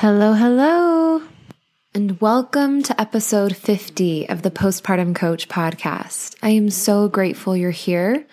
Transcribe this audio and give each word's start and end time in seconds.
Hello, 0.00 0.32
hello, 0.32 1.20
and 1.92 2.18
welcome 2.22 2.82
to 2.84 2.98
episode 2.98 3.54
50 3.54 4.30
of 4.30 4.40
the 4.40 4.50
Postpartum 4.50 5.14
Coach 5.14 5.46
podcast. 5.46 6.36
I 6.42 6.48
am 6.52 6.70
so 6.70 7.06
grateful 7.06 7.54
you're 7.54 7.70
here. 7.70 8.24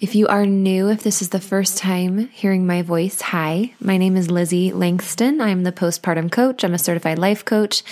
If 0.00 0.16
you 0.16 0.26
are 0.26 0.44
new, 0.46 0.88
if 0.88 1.04
this 1.04 1.22
is 1.22 1.28
the 1.28 1.38
first 1.38 1.78
time 1.78 2.26
hearing 2.30 2.66
my 2.66 2.82
voice, 2.82 3.20
hi, 3.20 3.72
my 3.78 3.98
name 3.98 4.16
is 4.16 4.32
Lizzie 4.32 4.72
Langston. 4.72 5.40
I'm 5.40 5.62
the 5.62 5.70
postpartum 5.70 6.32
coach, 6.32 6.64
I'm 6.64 6.74
a 6.74 6.78
certified 6.78 7.20
life 7.20 7.44
coach. 7.44 7.84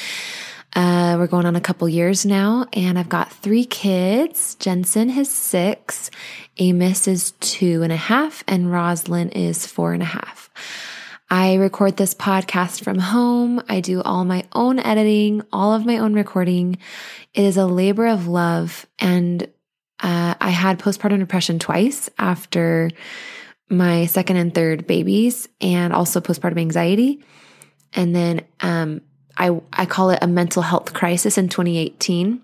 Uh, 0.75 1.15
we're 1.17 1.29
going 1.29 1.47
on 1.47 1.55
a 1.55 1.61
couple 1.61 1.89
years 1.89 2.27
now, 2.27 2.67
and 2.73 2.99
I've 2.99 3.09
got 3.09 3.33
three 3.33 3.65
kids. 3.65 4.57
Jensen 4.57 5.09
is 5.09 5.31
six, 5.31 6.11
Amos 6.59 7.07
is 7.07 7.31
two 7.39 7.85
and 7.85 7.93
a 7.93 7.97
half, 7.97 8.43
and 8.49 8.73
Roslyn 8.73 9.29
is 9.29 9.69
four 9.69 9.93
and 9.93 10.03
a 10.03 10.07
half. 10.07 10.51
I 11.31 11.55
record 11.55 11.97
this 11.97 12.13
podcast 12.13 12.83
from 12.83 12.99
home. 12.99 13.63
I 13.69 13.81
do 13.81 14.03
all 14.03 14.25
my 14.25 14.45
own 14.53 14.81
editing, 14.81 15.43
all 15.53 15.73
of 15.73 15.87
my 15.87 15.99
own 15.99 16.13
recording. 16.13 16.79
It 17.35 17.45
is 17.45 17.57
a 17.57 17.67
labor 17.67 18.09
of 18.09 18.27
love. 18.27 18.85
And 18.99 19.45
uh, 20.01 20.35
I 20.41 20.51
had 20.51 20.81
postpartum 20.81 21.21
depression 21.21 21.61
twice 21.61 22.11
after 22.19 22.91
my 23.69 24.07
second 24.07 24.39
and 24.39 24.53
third 24.53 24.89
babies, 24.89 25.49
and 25.61 25.93
also 25.93 26.21
postpartum 26.21 26.59
anxiety. 26.59 27.23
And 27.93 28.13
then 28.17 28.41
um, 28.61 29.01
I, 29.37 29.61
I 29.73 29.87
call 29.87 30.11
it 30.11 30.19
a 30.23 30.27
mental 30.27 30.63
health 30.63 30.93
crisis 30.93 31.39
in 31.39 31.49
2018. 31.49 32.43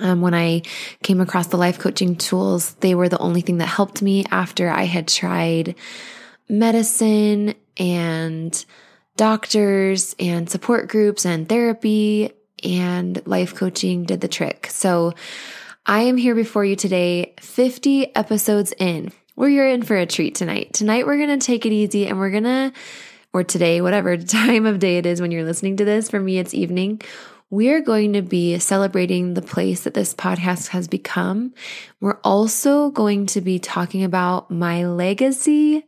Um, 0.00 0.20
when 0.20 0.34
I 0.34 0.62
came 1.04 1.20
across 1.20 1.46
the 1.48 1.56
life 1.56 1.78
coaching 1.78 2.16
tools, 2.16 2.74
they 2.80 2.96
were 2.96 3.08
the 3.08 3.18
only 3.18 3.42
thing 3.42 3.58
that 3.58 3.66
helped 3.66 4.02
me 4.02 4.24
after 4.32 4.68
I 4.68 4.84
had 4.84 5.06
tried 5.06 5.76
medicine 6.48 7.54
and 7.76 8.64
doctors 9.16 10.14
and 10.18 10.48
support 10.48 10.88
groups 10.88 11.24
and 11.24 11.48
therapy 11.48 12.32
and 12.64 13.24
life 13.26 13.54
coaching 13.54 14.04
did 14.04 14.20
the 14.20 14.28
trick. 14.28 14.66
So 14.70 15.14
I 15.84 16.02
am 16.02 16.16
here 16.16 16.34
before 16.34 16.64
you 16.64 16.76
today, 16.76 17.34
50 17.40 18.14
episodes 18.14 18.72
in, 18.78 19.12
where 19.34 19.48
you're 19.48 19.68
in 19.68 19.82
for 19.82 19.96
a 19.96 20.06
treat 20.06 20.34
tonight. 20.34 20.72
Tonight, 20.72 21.06
we're 21.06 21.16
going 21.16 21.38
to 21.38 21.44
take 21.44 21.66
it 21.66 21.72
easy 21.72 22.06
and 22.06 22.18
we're 22.18 22.30
going 22.30 22.44
to, 22.44 22.72
or 23.32 23.42
today, 23.42 23.80
whatever 23.80 24.16
time 24.18 24.66
of 24.66 24.78
day 24.78 24.98
it 24.98 25.06
is 25.06 25.20
when 25.20 25.30
you're 25.30 25.44
listening 25.44 25.76
to 25.78 25.84
this. 25.84 26.08
For 26.08 26.20
me, 26.20 26.38
it's 26.38 26.54
evening 26.54 27.00
we're 27.52 27.82
going 27.82 28.14
to 28.14 28.22
be 28.22 28.58
celebrating 28.58 29.34
the 29.34 29.42
place 29.42 29.84
that 29.84 29.92
this 29.92 30.14
podcast 30.14 30.68
has 30.68 30.88
become. 30.88 31.52
We're 32.00 32.18
also 32.24 32.88
going 32.88 33.26
to 33.26 33.42
be 33.42 33.58
talking 33.58 34.04
about 34.04 34.50
my 34.50 34.86
legacy 34.86 35.86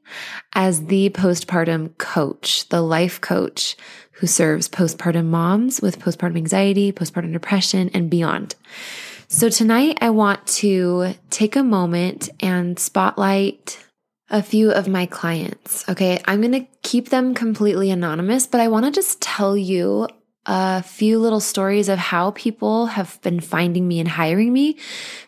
as 0.53 0.84
the 0.89 1.09
postpartum 1.09 1.97
coach, 1.97 2.69
the 2.69 2.83
life 2.83 3.19
coach 3.23 3.77
who 4.12 4.27
serves 4.27 4.69
postpartum 4.69 5.25
moms 5.25 5.81
with 5.81 6.01
postpartum 6.01 6.37
anxiety, 6.37 6.93
postpartum 6.93 7.33
depression, 7.33 7.89
and 7.95 8.11
beyond. 8.11 8.55
So 9.28 9.49
tonight 9.49 9.97
I 10.03 10.11
want 10.11 10.47
to 10.59 11.15
take 11.31 11.56
a 11.56 11.65
moment 11.65 12.28
and 12.41 12.78
spotlight 12.78 13.83
a 14.28 14.43
few 14.43 14.71
of 14.71 14.87
my 14.87 15.06
clients. 15.06 15.88
Okay. 15.88 16.21
I'm 16.27 16.43
going 16.43 16.53
to 16.53 16.69
keep 16.83 17.09
them 17.09 17.34
completely 17.34 17.91
anonymous, 17.91 18.47
but 18.47 18.61
I 18.61 18.69
want 18.69 18.84
to 18.84 18.91
just 18.91 19.22
tell 19.22 19.56
you 19.56 20.09
a 20.47 20.82
few 20.82 21.19
little 21.19 21.41
stories 21.41 21.88
of 21.88 21.99
how 21.99 22.32
people 22.32 22.87
have 22.87 23.21
been 23.22 23.41
finding 23.41 23.87
me 23.87 24.00
and 24.00 24.09
hiring 24.09 24.53
me. 24.53 24.78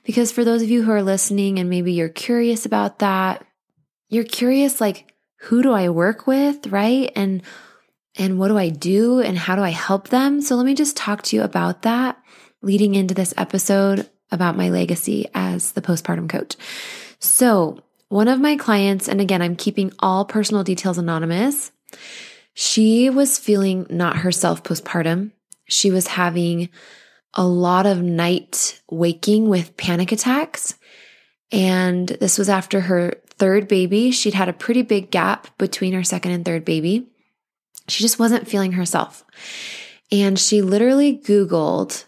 Because 0.05 0.33
for 0.33 0.45
those 0.45 0.63
of 0.63 0.71
you 0.71 0.83
who 0.83 0.93
are 0.93 1.03
listening 1.03 1.59
and 1.59 1.71
maybe 1.71 1.93
you're 1.93 2.09
curious 2.09 2.67
about 2.67 3.01
that, 3.01 3.45
you're 4.09 4.25
curious 4.25 4.81
like, 4.81 5.13
who 5.41 5.63
do 5.63 5.73
I 5.73 5.89
work 5.91 6.27
with, 6.27 6.67
right? 6.69 7.11
And 7.15 7.43
and 8.19 8.39
what 8.39 8.49
do 8.49 8.57
I 8.57 8.71
do 8.71 9.21
and 9.21 9.37
how 9.37 9.57
do 9.57 9.63
I 9.63 9.71
help 9.71 10.09
them? 10.09 10.41
So 10.41 10.57
let 10.57 10.65
me 10.65 10.75
just 10.75 10.97
talk 10.97 11.23
to 11.25 11.37
you 11.37 11.43
about 11.43 11.83
that 11.83 12.19
leading 12.63 12.95
into 12.95 13.15
this 13.15 13.35
episode 13.37 14.09
about 14.31 14.57
my 14.57 14.71
legacy 14.71 15.29
as 15.35 15.73
the 15.73 15.83
postpartum 15.83 16.29
coach. 16.29 16.57
So, 17.19 17.81
one 18.09 18.29
of 18.29 18.41
my 18.41 18.57
clients, 18.57 19.09
and 19.09 19.21
again, 19.21 19.43
I'm 19.43 19.57
keeping 19.57 19.93
all 19.99 20.25
personal 20.25 20.63
details 20.63 20.99
anonymous, 20.99 21.73
she 22.59 23.11
was 23.11 23.37
feeling 23.37 23.87
not 23.91 24.17
herself 24.17 24.63
postpartum. 24.63 25.31
She 25.67 25.91
was 25.91 26.07
having 26.07 26.71
a 27.35 27.47
lot 27.47 27.85
of 27.85 28.01
night 28.01 28.81
waking 28.91 29.51
with 29.51 29.77
panic 29.77 30.11
attacks. 30.11 30.73
And 31.53 32.09
this 32.09 32.39
was 32.39 32.49
after 32.49 32.81
her 32.81 33.21
third 33.29 33.69
baby. 33.69 34.11
She'd 34.11 34.33
had 34.33 34.49
a 34.49 34.55
pretty 34.55 34.81
big 34.81 35.11
gap 35.11 35.49
between 35.59 35.93
her 35.93 36.03
second 36.03 36.33
and 36.33 36.47
third 36.47 36.65
baby. 36.65 37.07
She 37.89 38.03
just 38.03 38.19
wasn't 38.19 38.49
feeling 38.49 38.73
herself. 38.73 39.23
And 40.11 40.39
she 40.39 40.63
literally 40.63 41.19
Googled 41.19 42.07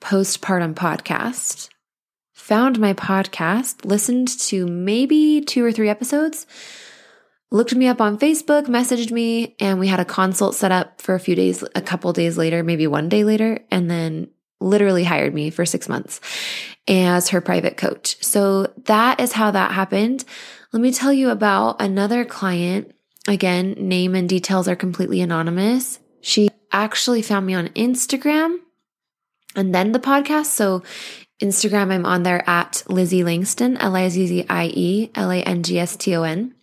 postpartum 0.00 0.72
podcast, 0.72 1.68
found 2.32 2.78
my 2.78 2.94
podcast, 2.94 3.84
listened 3.84 4.28
to 4.28 4.66
maybe 4.66 5.42
two 5.42 5.62
or 5.62 5.72
three 5.72 5.90
episodes, 5.90 6.46
looked 7.50 7.74
me 7.74 7.86
up 7.86 8.00
on 8.00 8.18
Facebook, 8.18 8.66
messaged 8.66 9.10
me, 9.10 9.54
and 9.60 9.78
we 9.78 9.86
had 9.86 10.00
a 10.00 10.04
consult 10.04 10.54
set 10.54 10.72
up 10.72 11.00
for 11.00 11.14
a 11.14 11.20
few 11.20 11.34
days, 11.34 11.62
a 11.74 11.80
couple 11.80 12.12
days 12.12 12.36
later, 12.36 12.62
maybe 12.62 12.86
one 12.86 13.08
day 13.08 13.24
later, 13.24 13.60
and 13.70 13.90
then 13.90 14.28
literally 14.60 15.04
hired 15.04 15.34
me 15.34 15.50
for 15.50 15.66
six 15.66 15.88
months 15.88 16.20
as 16.88 17.28
her 17.28 17.40
private 17.40 17.76
coach. 17.76 18.22
So 18.22 18.72
that 18.84 19.20
is 19.20 19.32
how 19.32 19.50
that 19.50 19.72
happened. 19.72 20.24
Let 20.72 20.80
me 20.80 20.92
tell 20.92 21.12
you 21.12 21.30
about 21.30 21.80
another 21.80 22.24
client. 22.24 22.94
Again, 23.28 23.74
name 23.78 24.14
and 24.14 24.28
details 24.28 24.68
are 24.68 24.76
completely 24.76 25.20
anonymous. 25.20 25.98
She 26.20 26.50
actually 26.72 27.22
found 27.22 27.46
me 27.46 27.54
on 27.54 27.68
Instagram 27.68 28.58
and 29.54 29.74
then 29.74 29.92
the 29.92 30.00
podcast. 30.00 30.46
So 30.46 30.82
Instagram, 31.40 31.92
I'm 31.92 32.06
on 32.06 32.22
there 32.22 32.48
at 32.48 32.82
Lizzie 32.88 33.24
Langston, 33.24 33.76
L 33.78 33.96
I 33.96 34.08
Z 34.08 34.26
Z 34.26 34.46
I 34.48 34.66
E 34.66 35.10
L 35.14 35.30
A 35.30 35.42
N 35.42 35.62
G 35.62 35.78
S 35.78 35.96
T 35.96 36.14
O 36.16 36.22
N. 36.22 36.54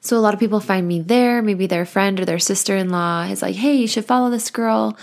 So 0.00 0.16
a 0.16 0.20
lot 0.20 0.34
of 0.34 0.40
people 0.40 0.60
find 0.60 0.86
me 0.86 1.00
there. 1.00 1.42
Maybe 1.42 1.66
their 1.66 1.84
friend 1.84 2.18
or 2.18 2.24
their 2.24 2.38
sister 2.38 2.76
in 2.76 2.88
law 2.90 3.22
is 3.24 3.42
like, 3.42 3.56
hey, 3.56 3.74
you 3.74 3.86
should 3.86 4.06
follow 4.06 4.30
this 4.30 4.50
girl. 4.50 4.96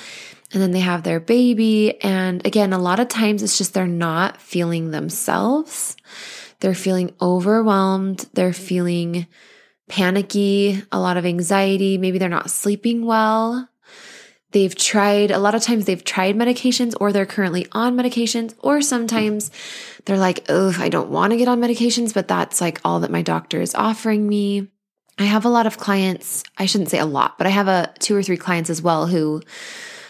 And 0.53 0.61
then 0.61 0.71
they 0.71 0.79
have 0.79 1.03
their 1.03 1.19
baby. 1.19 2.01
And 2.01 2.45
again, 2.45 2.73
a 2.73 2.79
lot 2.79 2.99
of 2.99 3.07
times 3.07 3.43
it's 3.43 3.57
just 3.57 3.73
they're 3.73 3.85
not 3.85 4.41
feeling 4.41 4.91
themselves. 4.91 5.97
They're 6.59 6.73
feeling 6.73 7.13
overwhelmed. 7.21 8.25
They're 8.33 8.53
feeling 8.53 9.27
panicky, 9.87 10.81
a 10.91 10.99
lot 10.99 11.17
of 11.17 11.25
anxiety. 11.25 11.97
Maybe 11.97 12.17
they're 12.17 12.29
not 12.29 12.49
sleeping 12.49 13.05
well. 13.05 13.69
They've 14.51 14.73
tried, 14.73 15.31
a 15.31 15.39
lot 15.39 15.55
of 15.55 15.61
times 15.61 15.85
they've 15.85 16.03
tried 16.03 16.35
medications 16.35 16.95
or 16.99 17.11
they're 17.11 17.25
currently 17.25 17.67
on 17.73 17.97
medications, 17.97 18.55
or 18.59 18.81
sometimes 18.81 19.51
they're 20.05 20.17
like, 20.17 20.45
oh, 20.47 20.73
I 20.79 20.87
don't 20.87 21.09
want 21.09 21.31
to 21.31 21.37
get 21.37 21.49
on 21.49 21.59
medications, 21.59 22.13
but 22.13 22.29
that's 22.29 22.61
like 22.61 22.79
all 22.85 23.01
that 23.01 23.11
my 23.11 23.21
doctor 23.21 23.59
is 23.59 23.75
offering 23.75 24.27
me. 24.27 24.69
I 25.19 25.23
have 25.23 25.45
a 25.45 25.49
lot 25.49 25.65
of 25.65 25.77
clients, 25.77 26.43
I 26.57 26.65
shouldn't 26.67 26.89
say 26.89 26.99
a 26.99 27.05
lot, 27.05 27.37
but 27.37 27.47
I 27.47 27.51
have 27.51 27.67
a 27.67 27.93
two 27.99 28.15
or 28.15 28.21
three 28.21 28.37
clients 28.37 28.69
as 28.69 28.81
well 28.81 29.07
who 29.07 29.41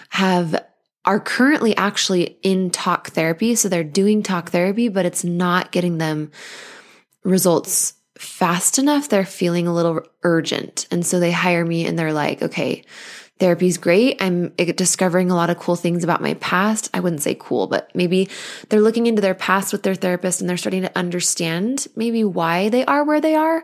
have 0.10 0.64
are 1.06 1.20
currently 1.22 1.76
actually 1.78 2.38
in 2.44 2.70
talk 2.70 3.12
therapy. 3.12 3.56
So 3.56 3.70
they're 3.70 3.84
doing 3.84 4.22
talk 4.22 4.50
therapy, 4.50 4.90
but 4.90 5.06
it's 5.06 5.24
not 5.24 5.72
getting 5.72 5.98
them 6.00 6.32
results 7.24 7.94
fast 8.18 8.78
enough. 8.78 9.08
They're 9.08 9.26
feeling 9.26 9.68
a 9.68 9.74
little 9.74 10.02
urgent. 10.24 10.86
And 10.92 11.06
so 11.06 11.20
they 11.20 11.32
hire 11.32 11.66
me 11.66 11.86
and 11.86 11.98
they're 11.98 12.12
like, 12.12 12.42
okay, 12.42 12.84
therapy's 13.40 13.78
great. 13.78 14.22
I'm 14.22 14.50
discovering 14.50 15.32
a 15.32 15.36
lot 15.36 15.50
of 15.50 15.60
cool 15.60 15.78
things 15.78 16.04
about 16.04 16.22
my 16.22 16.34
past. 16.36 16.90
I 16.94 17.00
wouldn't 17.00 17.22
say 17.22 17.38
cool, 17.40 17.68
but 17.68 17.90
maybe 17.96 18.30
they're 18.68 18.82
looking 18.82 19.06
into 19.06 19.22
their 19.22 19.36
past 19.36 19.72
with 19.72 19.84
their 19.84 19.96
therapist 19.96 20.42
and 20.42 20.50
they're 20.50 20.58
starting 20.58 20.82
to 20.82 20.98
understand 20.98 21.88
maybe 21.96 22.26
why 22.26 22.68
they 22.68 22.84
are 22.84 23.06
where 23.06 23.22
they 23.22 23.36
are 23.36 23.64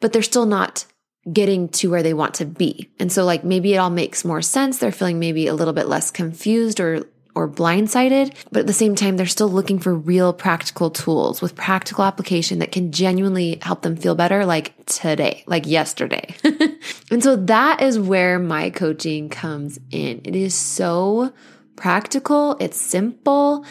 but 0.00 0.12
they're 0.12 0.22
still 0.22 0.46
not 0.46 0.84
getting 1.32 1.68
to 1.68 1.90
where 1.90 2.02
they 2.02 2.14
want 2.14 2.34
to 2.34 2.46
be. 2.46 2.90
And 2.98 3.12
so 3.12 3.24
like 3.24 3.44
maybe 3.44 3.74
it 3.74 3.78
all 3.78 3.90
makes 3.90 4.24
more 4.24 4.42
sense. 4.42 4.78
They're 4.78 4.92
feeling 4.92 5.18
maybe 5.18 5.46
a 5.46 5.54
little 5.54 5.74
bit 5.74 5.88
less 5.88 6.10
confused 6.10 6.80
or 6.80 7.04
or 7.38 7.48
blindsided, 7.48 8.34
but 8.50 8.60
at 8.60 8.66
the 8.66 8.72
same 8.72 8.96
time, 8.96 9.16
they're 9.16 9.24
still 9.24 9.48
looking 9.48 9.78
for 9.78 9.94
real 9.94 10.32
practical 10.32 10.90
tools 10.90 11.40
with 11.40 11.54
practical 11.54 12.02
application 12.02 12.58
that 12.58 12.72
can 12.72 12.90
genuinely 12.90 13.60
help 13.62 13.82
them 13.82 13.96
feel 13.96 14.16
better, 14.16 14.44
like 14.44 14.74
today, 14.86 15.44
like 15.46 15.64
yesterday. 15.64 16.34
and 17.12 17.22
so 17.22 17.36
that 17.36 17.80
is 17.80 17.96
where 17.96 18.40
my 18.40 18.70
coaching 18.70 19.28
comes 19.28 19.78
in. 19.92 20.20
It 20.24 20.34
is 20.34 20.52
so 20.52 21.32
practical, 21.76 22.56
it's 22.58 22.80
simple, 22.80 23.64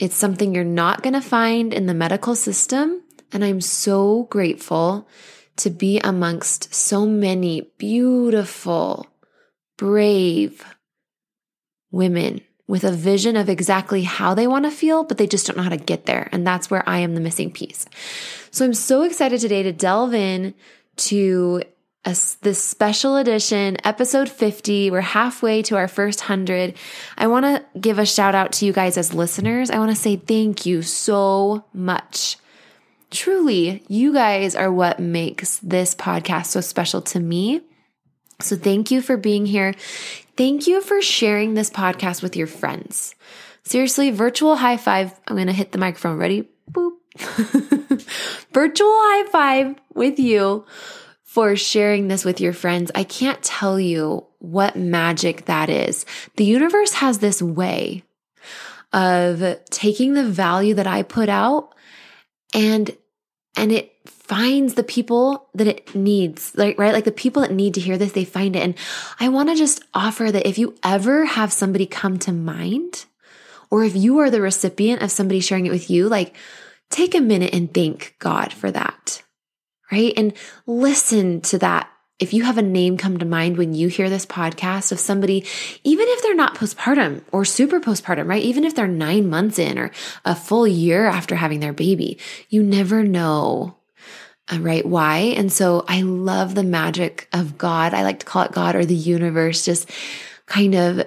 it's 0.00 0.16
something 0.16 0.52
you're 0.52 0.64
not 0.64 1.04
going 1.04 1.14
to 1.14 1.20
find 1.20 1.72
in 1.72 1.86
the 1.86 1.94
medical 1.94 2.34
system. 2.34 3.02
And 3.30 3.44
I'm 3.44 3.60
so 3.60 4.24
grateful 4.30 5.06
to 5.56 5.70
be 5.70 5.98
amongst 6.00 6.74
so 6.74 7.06
many 7.06 7.72
beautiful, 7.78 9.06
brave 9.76 10.64
women 11.90 12.40
with 12.66 12.84
a 12.84 12.92
vision 12.92 13.36
of 13.36 13.48
exactly 13.48 14.02
how 14.02 14.34
they 14.34 14.46
want 14.46 14.64
to 14.64 14.70
feel, 14.70 15.04
but 15.04 15.18
they 15.18 15.26
just 15.26 15.46
don't 15.46 15.56
know 15.56 15.62
how 15.62 15.68
to 15.68 15.76
get 15.76 16.06
there. 16.06 16.28
And 16.32 16.46
that's 16.46 16.70
where 16.70 16.88
I 16.88 16.98
am 16.98 17.14
the 17.14 17.20
missing 17.20 17.50
piece. 17.50 17.84
So 18.50 18.64
I'm 18.64 18.74
so 18.74 19.02
excited 19.02 19.40
today 19.40 19.62
to 19.62 19.72
delve 19.72 20.14
in 20.14 20.54
to 20.96 21.62
a, 22.04 22.16
this 22.40 22.62
special 22.62 23.16
edition, 23.16 23.76
episode 23.84 24.28
50. 24.28 24.90
We're 24.90 25.00
halfway 25.00 25.62
to 25.62 25.76
our 25.76 25.88
first 25.88 26.20
100. 26.20 26.74
I 27.16 27.26
want 27.26 27.44
to 27.44 27.64
give 27.78 27.98
a 27.98 28.06
shout 28.06 28.34
out 28.34 28.52
to 28.52 28.66
you 28.66 28.72
guys 28.72 28.96
as 28.96 29.14
listeners. 29.14 29.70
I 29.70 29.78
want 29.78 29.90
to 29.90 29.96
say 29.96 30.16
thank 30.16 30.66
you 30.66 30.82
so 30.82 31.64
much 31.72 32.38
truly, 33.12 33.84
you 33.88 34.12
guys 34.12 34.56
are 34.56 34.72
what 34.72 34.98
makes 34.98 35.58
this 35.58 35.94
podcast 35.94 36.46
so 36.46 36.60
special 36.60 37.02
to 37.02 37.20
me. 37.20 37.60
So 38.40 38.56
thank 38.56 38.90
you 38.90 39.02
for 39.02 39.16
being 39.16 39.46
here. 39.46 39.74
Thank 40.36 40.66
you 40.66 40.80
for 40.80 41.00
sharing 41.00 41.54
this 41.54 41.70
podcast 41.70 42.22
with 42.22 42.36
your 42.36 42.46
friends. 42.46 43.14
Seriously, 43.62 44.10
virtual 44.10 44.56
high 44.56 44.76
five. 44.76 45.12
I'm 45.28 45.36
going 45.36 45.46
to 45.46 45.52
hit 45.52 45.72
the 45.72 45.78
microphone. 45.78 46.18
Ready? 46.18 46.48
Boop. 46.70 46.92
virtual 48.52 48.88
high 48.88 49.28
five 49.30 49.76
with 49.94 50.18
you 50.18 50.64
for 51.22 51.54
sharing 51.56 52.08
this 52.08 52.24
with 52.24 52.40
your 52.40 52.52
friends. 52.52 52.90
I 52.94 53.04
can't 53.04 53.42
tell 53.42 53.78
you 53.78 54.26
what 54.38 54.76
magic 54.76 55.44
that 55.44 55.70
is. 55.70 56.04
The 56.36 56.44
universe 56.44 56.94
has 56.94 57.18
this 57.18 57.40
way 57.40 58.02
of 58.92 59.60
taking 59.70 60.14
the 60.14 60.24
value 60.24 60.74
that 60.74 60.86
I 60.86 61.02
put 61.02 61.28
out 61.28 61.74
and 62.52 62.96
and 63.56 63.72
it 63.72 63.92
finds 64.06 64.74
the 64.74 64.82
people 64.82 65.48
that 65.54 65.66
it 65.66 65.94
needs, 65.94 66.54
like, 66.56 66.78
right? 66.78 66.92
Like 66.92 67.04
the 67.04 67.12
people 67.12 67.42
that 67.42 67.52
need 67.52 67.74
to 67.74 67.80
hear 67.80 67.98
this, 67.98 68.12
they 68.12 68.24
find 68.24 68.56
it. 68.56 68.62
And 68.62 68.74
I 69.20 69.28
want 69.28 69.50
to 69.50 69.56
just 69.56 69.82
offer 69.92 70.32
that 70.32 70.48
if 70.48 70.58
you 70.58 70.74
ever 70.82 71.26
have 71.26 71.52
somebody 71.52 71.86
come 71.86 72.18
to 72.20 72.32
mind, 72.32 73.04
or 73.70 73.84
if 73.84 73.94
you 73.94 74.18
are 74.18 74.30
the 74.30 74.40
recipient 74.40 75.02
of 75.02 75.10
somebody 75.10 75.40
sharing 75.40 75.66
it 75.66 75.72
with 75.72 75.90
you, 75.90 76.08
like 76.08 76.34
take 76.90 77.14
a 77.14 77.20
minute 77.20 77.54
and 77.54 77.72
thank 77.72 78.14
God 78.18 78.52
for 78.52 78.70
that, 78.70 79.22
right? 79.90 80.12
And 80.16 80.34
listen 80.66 81.40
to 81.42 81.58
that 81.58 81.90
if 82.22 82.32
you 82.32 82.44
have 82.44 82.56
a 82.56 82.62
name 82.62 82.96
come 82.96 83.18
to 83.18 83.24
mind 83.24 83.56
when 83.56 83.74
you 83.74 83.88
hear 83.88 84.08
this 84.08 84.24
podcast 84.24 84.92
of 84.92 85.00
somebody, 85.00 85.44
even 85.82 86.06
if 86.08 86.22
they're 86.22 86.36
not 86.36 86.54
postpartum 86.54 87.20
or 87.32 87.44
super 87.44 87.80
postpartum, 87.80 88.28
right? 88.28 88.44
Even 88.44 88.62
if 88.62 88.76
they're 88.76 88.86
nine 88.86 89.28
months 89.28 89.58
in 89.58 89.76
or 89.76 89.90
a 90.24 90.36
full 90.36 90.64
year 90.64 91.04
after 91.06 91.34
having 91.34 91.58
their 91.58 91.72
baby, 91.72 92.18
you 92.48 92.62
never 92.62 93.02
know. 93.02 93.76
Uh, 94.52 94.60
right? 94.60 94.86
Why? 94.86 95.34
And 95.36 95.52
so 95.52 95.84
I 95.88 96.02
love 96.02 96.54
the 96.54 96.62
magic 96.62 97.28
of 97.32 97.58
God. 97.58 97.92
I 97.92 98.04
like 98.04 98.20
to 98.20 98.26
call 98.26 98.44
it 98.44 98.52
God 98.52 98.76
or 98.76 98.84
the 98.84 98.94
universe, 98.94 99.64
just 99.64 99.90
kind 100.46 100.76
of 100.76 101.04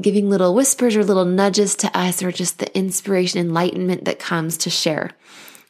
giving 0.00 0.30
little 0.30 0.54
whispers 0.54 0.94
or 0.94 1.02
little 1.02 1.24
nudges 1.24 1.74
to 1.76 1.98
us 1.98 2.22
or 2.22 2.30
just 2.30 2.60
the 2.60 2.76
inspiration, 2.78 3.40
enlightenment 3.40 4.04
that 4.04 4.20
comes 4.20 4.56
to 4.58 4.70
share. 4.70 5.10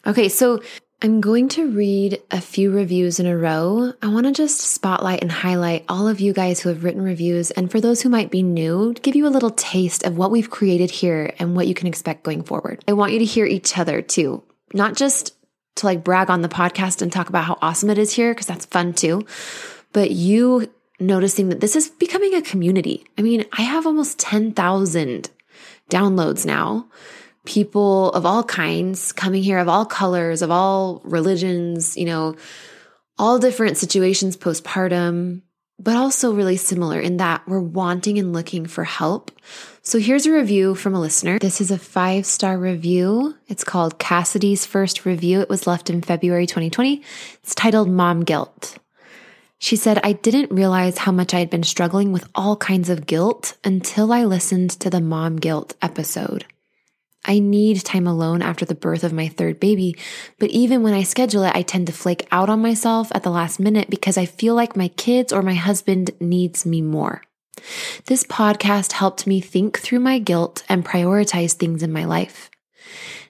Okay, 0.07 0.29
so 0.29 0.63
I'm 1.03 1.21
going 1.21 1.49
to 1.51 1.71
read 1.71 2.23
a 2.31 2.41
few 2.41 2.71
reviews 2.71 3.21
in 3.21 3.27
a 3.27 3.37
row. 3.37 3.93
I 4.01 4.09
want 4.09 4.27
to 4.27 4.33
just 4.33 4.61
spotlight 4.61 5.21
and 5.21 5.31
highlight 5.31 5.85
all 5.89 6.09
of 6.09 6.21
you 6.21 6.33
guys 6.33 6.61
who 6.61 6.71
have 6.71 6.83
written 6.83 7.03
reviews. 7.03 7.51
And 7.51 7.71
for 7.71 7.81
those 7.81 8.01
who 8.01 8.09
might 8.09 8.31
be 8.31 8.43
new, 8.43 8.95
give 8.95 9.15
you 9.15 9.27
a 9.27 9.29
little 9.29 9.51
taste 9.51 10.05
of 10.05 10.17
what 10.17 10.31
we've 10.31 10.49
created 10.49 10.91
here 10.91 11.35
and 11.39 11.55
what 11.55 11.67
you 11.67 11.75
can 11.75 11.89
expect 11.89 12.23
going 12.23 12.43
forward. 12.43 12.83
I 12.89 12.95
want 12.95 13.13
you 13.13 13.19
to 13.19 13.25
hear 13.25 13.45
each 13.45 13.77
other 13.77 14.01
too, 14.01 14.43
not 14.73 14.95
just 14.95 15.35
to 15.77 15.87
like 15.87 16.05
brag 16.05 16.31
on 16.31 16.43
the 16.43 16.49
podcast 16.49 17.03
and 17.03 17.13
talk 17.13 17.29
about 17.29 17.45
how 17.45 17.59
awesome 17.61 17.91
it 17.91 17.99
is 17.99 18.13
here, 18.13 18.33
because 18.33 18.47
that's 18.47 18.67
fun 18.67 18.95
too, 18.95 19.27
but 19.93 20.11
you 20.11 20.73
noticing 21.01 21.49
that 21.49 21.61
this 21.61 21.77
is 21.77 21.91
becoming 21.91 22.35
a 22.35 22.41
community. 22.43 23.05
I 23.19 23.23
mean, 23.23 23.45
I 23.53 23.63
have 23.63 23.87
almost 23.87 24.19
10,000 24.21 25.31
downloads 25.91 26.47
now 26.47 26.89
people 27.45 28.11
of 28.13 28.25
all 28.27 28.43
kinds 28.43 29.13
coming 29.13 29.43
here, 29.43 29.59
of 29.59 29.69
all 29.69 29.85
colors, 29.85 30.43
of 30.43 30.51
all 30.51 31.01
religions, 31.05 31.97
you 31.97 32.05
know, 32.05 32.37
all 33.19 33.39
different 33.39 33.77
situations 33.77 34.37
postpartum, 34.37 35.43
but 35.79 35.97
also 35.97 36.35
really 36.35 36.57
similar 36.57 37.01
in 37.01 37.19
that 37.19 37.47
we're 37.47 37.61
wanting 37.61 38.19
and 38.19 38.33
looking 38.33 38.67
for 38.67 38.85
help. 38.85 39.31
So 39.83 39.99
here's 39.99 40.27
a 40.27 40.33
review 40.33 40.75
from 40.75 40.95
a 40.95 41.01
listener. 41.01 41.39
This 41.39 41.61
is 41.61 41.71
a 41.71 41.79
five 41.79 42.27
star 42.27 42.57
review. 42.59 43.37
It's 43.49 43.65
called 43.65 43.99
Cassidy's 43.99 44.65
First 44.65 45.05
Review. 45.05 45.41
It 45.41 45.49
was 45.49 45.67
left 45.67 45.91
in 45.91 46.01
February 46.01 46.47
2020. 46.47 47.03
It's 47.43 47.55
titled 47.55 47.91
Mom 47.91 48.25
Guilt. 48.25 48.79
She 49.59 49.77
said, 49.77 50.01
I 50.03 50.13
didn't 50.13 50.53
realize 50.53 50.99
how 50.99 51.13
much 51.13 51.33
I 51.33 51.39
had 51.39 51.51
been 51.51 51.63
struggling 51.63 52.13
with 52.13 52.29
all 52.35 52.57
kinds 52.57 52.91
of 52.91 53.07
guilt 53.07 53.57
until 53.65 54.13
I 54.13 54.25
listened 54.25 54.71
to 54.81 54.91
the 54.91 55.01
mom 55.01 55.37
guilt 55.37 55.75
episode. 55.81 56.45
I 57.25 57.39
need 57.39 57.85
time 57.85 58.07
alone 58.07 58.43
after 58.43 58.65
the 58.65 58.75
birth 58.75 59.05
of 59.05 59.13
my 59.13 59.29
third 59.29 59.59
baby, 59.59 59.97
but 60.39 60.51
even 60.51 60.83
when 60.83 60.95
I 60.95 61.03
schedule 61.03 61.43
it, 61.45 61.55
I 61.55 61.63
tend 61.63 61.87
to 61.87 61.93
flake 61.93 62.27
out 62.31 62.51
on 62.51 62.61
myself 62.61 63.11
at 63.15 63.23
the 63.23 63.31
last 63.31 63.59
minute 63.59 63.89
because 63.89 64.19
I 64.19 64.27
feel 64.27 64.55
like 64.55 64.77
my 64.77 64.89
kids 64.89 65.33
or 65.33 65.43
my 65.43 65.55
husband 65.55 66.11
needs 66.21 66.67
me 66.67 66.83
more. 66.83 67.23
This 68.07 68.25
podcast 68.25 68.93
helped 68.93 69.27
me 69.27 69.41
think 69.41 69.79
through 69.79 70.01
my 70.01 70.19
guilt 70.19 70.65
and 70.69 70.85
prioritize 70.85 71.53
things 71.53 71.83
in 71.83 71.93
my 71.93 72.05
life. 72.05 72.51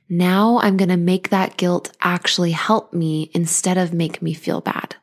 Now 0.08 0.58
I'm 0.58 0.76
going 0.76 0.88
to 0.88 0.96
make 0.96 1.30
that 1.30 1.56
guilt 1.56 1.96
actually 2.00 2.50
help 2.50 2.92
me 2.92 3.30
instead 3.32 3.78
of 3.78 3.94
make 3.94 4.20
me 4.20 4.34
feel 4.34 4.60
bad. 4.60 4.96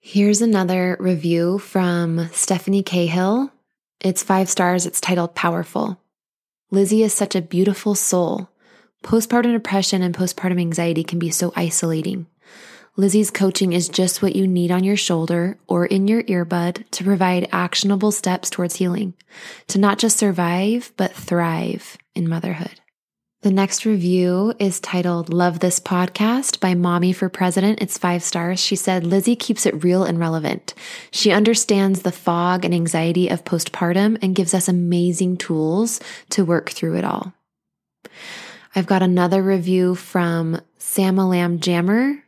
Here's 0.00 0.42
another 0.42 0.96
review 1.00 1.58
from 1.58 2.28
Stephanie 2.28 2.82
Cahill. 2.82 3.50
It's 4.00 4.22
five 4.22 4.50
stars. 4.50 4.84
It's 4.84 5.00
titled 5.00 5.34
Powerful. 5.34 5.98
Lizzie 6.74 7.04
is 7.04 7.14
such 7.14 7.36
a 7.36 7.40
beautiful 7.40 7.94
soul. 7.94 8.48
Postpartum 9.04 9.52
depression 9.52 10.02
and 10.02 10.12
postpartum 10.12 10.60
anxiety 10.60 11.04
can 11.04 11.20
be 11.20 11.30
so 11.30 11.52
isolating. 11.54 12.26
Lizzie's 12.96 13.30
coaching 13.30 13.72
is 13.72 13.88
just 13.88 14.20
what 14.20 14.34
you 14.34 14.48
need 14.48 14.72
on 14.72 14.82
your 14.82 14.96
shoulder 14.96 15.56
or 15.68 15.86
in 15.86 16.08
your 16.08 16.24
earbud 16.24 16.82
to 16.90 17.04
provide 17.04 17.48
actionable 17.52 18.10
steps 18.10 18.50
towards 18.50 18.74
healing, 18.74 19.14
to 19.68 19.78
not 19.78 20.00
just 20.00 20.18
survive, 20.18 20.92
but 20.96 21.12
thrive 21.12 21.96
in 22.16 22.28
motherhood. 22.28 22.80
The 23.44 23.50
next 23.50 23.84
review 23.84 24.54
is 24.58 24.80
titled 24.80 25.30
Love 25.30 25.58
This 25.58 25.78
Podcast 25.78 26.60
by 26.60 26.72
Mommy 26.72 27.12
for 27.12 27.28
President. 27.28 27.82
It's 27.82 27.98
five 27.98 28.22
stars. 28.22 28.58
She 28.58 28.74
said, 28.74 29.04
Lizzie 29.04 29.36
keeps 29.36 29.66
it 29.66 29.84
real 29.84 30.02
and 30.02 30.18
relevant. 30.18 30.72
She 31.10 31.30
understands 31.30 32.00
the 32.00 32.10
fog 32.10 32.64
and 32.64 32.72
anxiety 32.72 33.28
of 33.28 33.44
postpartum 33.44 34.16
and 34.22 34.34
gives 34.34 34.54
us 34.54 34.66
amazing 34.66 35.36
tools 35.36 36.00
to 36.30 36.42
work 36.42 36.70
through 36.70 36.96
it 36.96 37.04
all. 37.04 37.34
I've 38.74 38.86
got 38.86 39.02
another 39.02 39.42
review 39.42 39.94
from 39.94 40.62
Samalam 40.78 41.60
Jammer, 41.60 42.24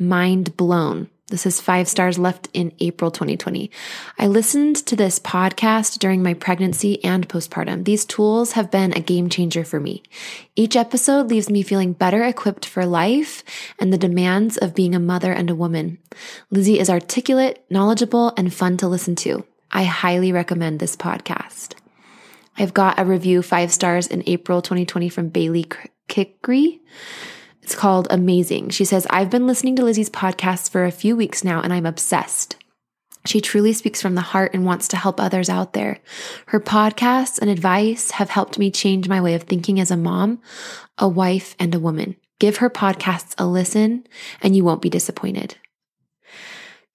Mind 0.00 0.56
Blown. 0.56 1.08
This 1.28 1.44
is 1.44 1.60
five 1.60 1.88
stars 1.88 2.20
left 2.20 2.48
in 2.52 2.72
April 2.78 3.10
2020. 3.10 3.68
I 4.16 4.28
listened 4.28 4.76
to 4.86 4.94
this 4.94 5.18
podcast 5.18 5.98
during 5.98 6.22
my 6.22 6.34
pregnancy 6.34 7.02
and 7.02 7.28
postpartum. 7.28 7.84
These 7.84 8.04
tools 8.04 8.52
have 8.52 8.70
been 8.70 8.92
a 8.92 9.00
game 9.00 9.28
changer 9.28 9.64
for 9.64 9.80
me. 9.80 10.04
Each 10.54 10.76
episode 10.76 11.28
leaves 11.28 11.50
me 11.50 11.62
feeling 11.62 11.94
better 11.94 12.22
equipped 12.22 12.64
for 12.64 12.86
life 12.86 13.42
and 13.80 13.92
the 13.92 13.98
demands 13.98 14.56
of 14.56 14.76
being 14.76 14.94
a 14.94 15.00
mother 15.00 15.32
and 15.32 15.50
a 15.50 15.56
woman. 15.56 15.98
Lizzie 16.52 16.78
is 16.78 16.88
articulate, 16.88 17.64
knowledgeable, 17.68 18.32
and 18.36 18.54
fun 18.54 18.76
to 18.76 18.86
listen 18.86 19.16
to. 19.16 19.44
I 19.72 19.82
highly 19.82 20.30
recommend 20.30 20.78
this 20.78 20.94
podcast. 20.94 21.74
I've 22.56 22.72
got 22.72 23.00
a 23.00 23.04
review 23.04 23.42
five 23.42 23.72
stars 23.72 24.06
in 24.06 24.22
April 24.26 24.62
2020 24.62 25.08
from 25.08 25.30
Bailey 25.30 25.66
Kikri. 26.08 26.78
It's 27.66 27.74
called 27.74 28.06
Amazing. 28.10 28.70
She 28.70 28.84
says, 28.84 29.08
I've 29.10 29.28
been 29.28 29.48
listening 29.48 29.74
to 29.74 29.82
Lizzie's 29.82 30.08
podcasts 30.08 30.70
for 30.70 30.84
a 30.84 30.92
few 30.92 31.16
weeks 31.16 31.42
now 31.42 31.60
and 31.60 31.72
I'm 31.72 31.84
obsessed. 31.84 32.54
She 33.24 33.40
truly 33.40 33.72
speaks 33.72 34.00
from 34.00 34.14
the 34.14 34.20
heart 34.20 34.54
and 34.54 34.64
wants 34.64 34.86
to 34.86 34.96
help 34.96 35.18
others 35.18 35.50
out 35.50 35.72
there. 35.72 35.98
Her 36.46 36.60
podcasts 36.60 37.40
and 37.40 37.50
advice 37.50 38.12
have 38.12 38.30
helped 38.30 38.56
me 38.56 38.70
change 38.70 39.08
my 39.08 39.20
way 39.20 39.34
of 39.34 39.42
thinking 39.42 39.80
as 39.80 39.90
a 39.90 39.96
mom, 39.96 40.40
a 40.96 41.08
wife, 41.08 41.56
and 41.58 41.74
a 41.74 41.80
woman. 41.80 42.14
Give 42.38 42.58
her 42.58 42.70
podcasts 42.70 43.34
a 43.36 43.44
listen 43.44 44.06
and 44.40 44.54
you 44.54 44.62
won't 44.62 44.80
be 44.80 44.88
disappointed. 44.88 45.56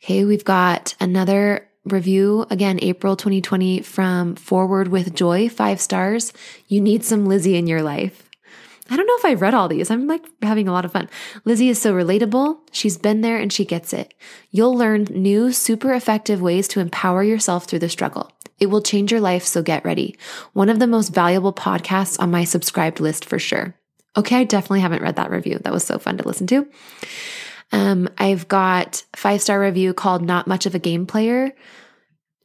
Okay, 0.02 0.24
we've 0.24 0.46
got 0.46 0.96
another 1.02 1.68
review 1.84 2.46
again, 2.50 2.80
April 2.82 3.18
2020 3.18 3.82
from 3.82 4.38
Forward 4.38 4.88
with 4.88 5.16
Joy, 5.16 5.50
five 5.50 5.82
stars. 5.82 6.32
You 6.70 6.80
need 6.80 7.04
some 7.04 7.26
Lizzie 7.26 7.58
in 7.58 7.68
your 7.68 7.82
life. 7.82 8.31
I 8.92 8.98
don't 8.98 9.08
know 9.08 9.16
if 9.18 9.26
I've 9.26 9.42
read 9.42 9.54
all 9.54 9.70
these. 9.70 9.90
I'm 9.90 10.06
like 10.06 10.26
having 10.42 10.68
a 10.68 10.74
lot 10.74 10.84
of 10.84 10.92
fun. 10.92 11.10
Lizzie 11.46 11.70
is 11.70 11.82
so 11.82 11.94
relatable. 11.94 12.60
She's 12.74 12.98
been 12.98 13.22
there 13.22 13.38
and 13.38 13.52
she 13.52 13.64
gets 13.64 13.94
it. 13.94 14.14
You'll 14.52 14.76
learn 14.76 15.06
new, 15.06 15.54
super 15.54 15.94
effective 15.94 16.42
ways 16.42 16.68
to 16.70 16.82
empower 16.82 17.24
yourself 17.24 17.66
through 17.66 17.80
the 17.80 17.88
struggle. 17.88 18.30
It 18.60 18.66
will 18.66 18.82
change 18.82 19.10
your 19.10 19.22
life, 19.22 19.46
so 19.46 19.64
get 19.64 19.86
ready. 19.86 20.18
One 20.52 20.68
of 20.68 20.80
the 20.80 20.88
most 20.88 21.14
valuable 21.14 21.54
podcasts 21.54 22.20
on 22.20 22.32
my 22.32 22.44
subscribed 22.44 23.00
list 23.00 23.24
for 23.24 23.40
sure. 23.40 23.76
Okay, 24.18 24.36
I 24.36 24.44
definitely 24.44 24.82
haven't 24.82 25.02
read 25.02 25.16
that 25.16 25.32
review. 25.32 25.58
That 25.64 25.72
was 25.72 25.86
so 25.86 25.98
fun 25.98 26.18
to 26.18 26.28
listen 26.28 26.46
to. 26.48 26.68
Um, 27.72 28.10
I've 28.18 28.50
got 28.50 29.06
five 29.16 29.42
star 29.42 29.62
review 29.62 29.94
called 29.94 30.22
Not 30.22 30.48
Much 30.48 30.66
of 30.66 30.76
a 30.76 30.80
Game 30.80 31.06
Player 31.06 31.54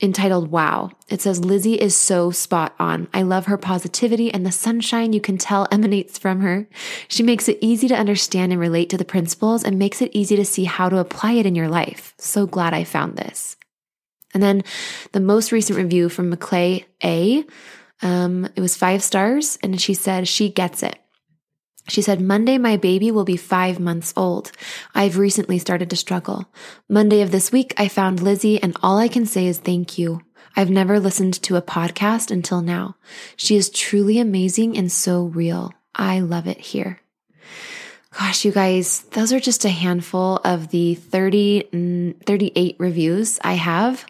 entitled 0.00 0.50
Wow. 0.50 0.90
It 1.08 1.22
says, 1.22 1.44
Lizzie 1.44 1.80
is 1.80 1.96
so 1.96 2.30
spot 2.30 2.74
on. 2.78 3.08
I 3.14 3.22
love 3.22 3.46
her 3.46 3.56
positivity 3.56 4.32
and 4.32 4.44
the 4.44 4.52
sunshine 4.52 5.12
you 5.12 5.20
can 5.20 5.38
tell 5.38 5.66
emanates 5.72 6.18
from 6.18 6.40
her. 6.40 6.68
She 7.08 7.22
makes 7.22 7.48
it 7.48 7.58
easy 7.60 7.88
to 7.88 7.96
understand 7.96 8.52
and 8.52 8.60
relate 8.60 8.90
to 8.90 8.98
the 8.98 9.04
principles 9.04 9.64
and 9.64 9.78
makes 9.78 10.02
it 10.02 10.10
easy 10.14 10.36
to 10.36 10.44
see 10.44 10.64
how 10.64 10.88
to 10.88 10.98
apply 10.98 11.32
it 11.32 11.46
in 11.46 11.54
your 11.54 11.68
life. 11.68 12.14
So 12.18 12.46
glad 12.46 12.74
I 12.74 12.84
found 12.84 13.16
this. 13.16 13.56
And 14.34 14.42
then 14.42 14.64
the 15.12 15.20
most 15.20 15.50
recent 15.50 15.78
review 15.78 16.08
from 16.08 16.30
McClay 16.30 16.84
A. 17.02 17.44
Um, 18.02 18.46
it 18.54 18.60
was 18.60 18.76
five 18.76 19.02
stars, 19.02 19.58
and 19.62 19.80
she 19.80 19.94
said 19.94 20.28
she 20.28 20.50
gets 20.50 20.82
it. 20.82 20.98
She 21.88 22.02
said, 22.02 22.20
Monday, 22.20 22.58
my 22.58 22.76
baby 22.76 23.10
will 23.10 23.24
be 23.24 23.36
five 23.36 23.78
months 23.78 24.12
old. 24.16 24.50
I've 24.94 25.18
recently 25.18 25.58
started 25.58 25.88
to 25.90 25.96
struggle. 25.96 26.48
Monday 26.88 27.20
of 27.20 27.30
this 27.30 27.52
week, 27.52 27.74
I 27.76 27.88
found 27.88 28.20
Lizzie, 28.20 28.60
and 28.62 28.76
all 28.82 28.98
I 28.98 29.08
can 29.08 29.26
say 29.26 29.46
is 29.46 29.58
thank 29.58 29.96
you. 29.96 30.22
I've 30.56 30.70
never 30.70 30.98
listened 30.98 31.34
to 31.42 31.56
a 31.56 31.62
podcast 31.62 32.30
until 32.30 32.62
now. 32.62 32.96
She 33.36 33.56
is 33.56 33.70
truly 33.70 34.18
amazing 34.18 34.76
and 34.76 34.90
so 34.90 35.24
real. 35.26 35.72
I 35.94 36.20
love 36.20 36.46
it 36.46 36.58
here. 36.58 37.00
Gosh, 38.18 38.46
you 38.46 38.52
guys, 38.52 39.02
those 39.10 39.32
are 39.32 39.40
just 39.40 39.66
a 39.66 39.68
handful 39.68 40.36
of 40.38 40.70
the 40.70 40.94
30, 40.94 41.64
mm, 41.72 42.24
38 42.24 42.76
reviews 42.78 43.38
I 43.44 43.54
have 43.54 44.06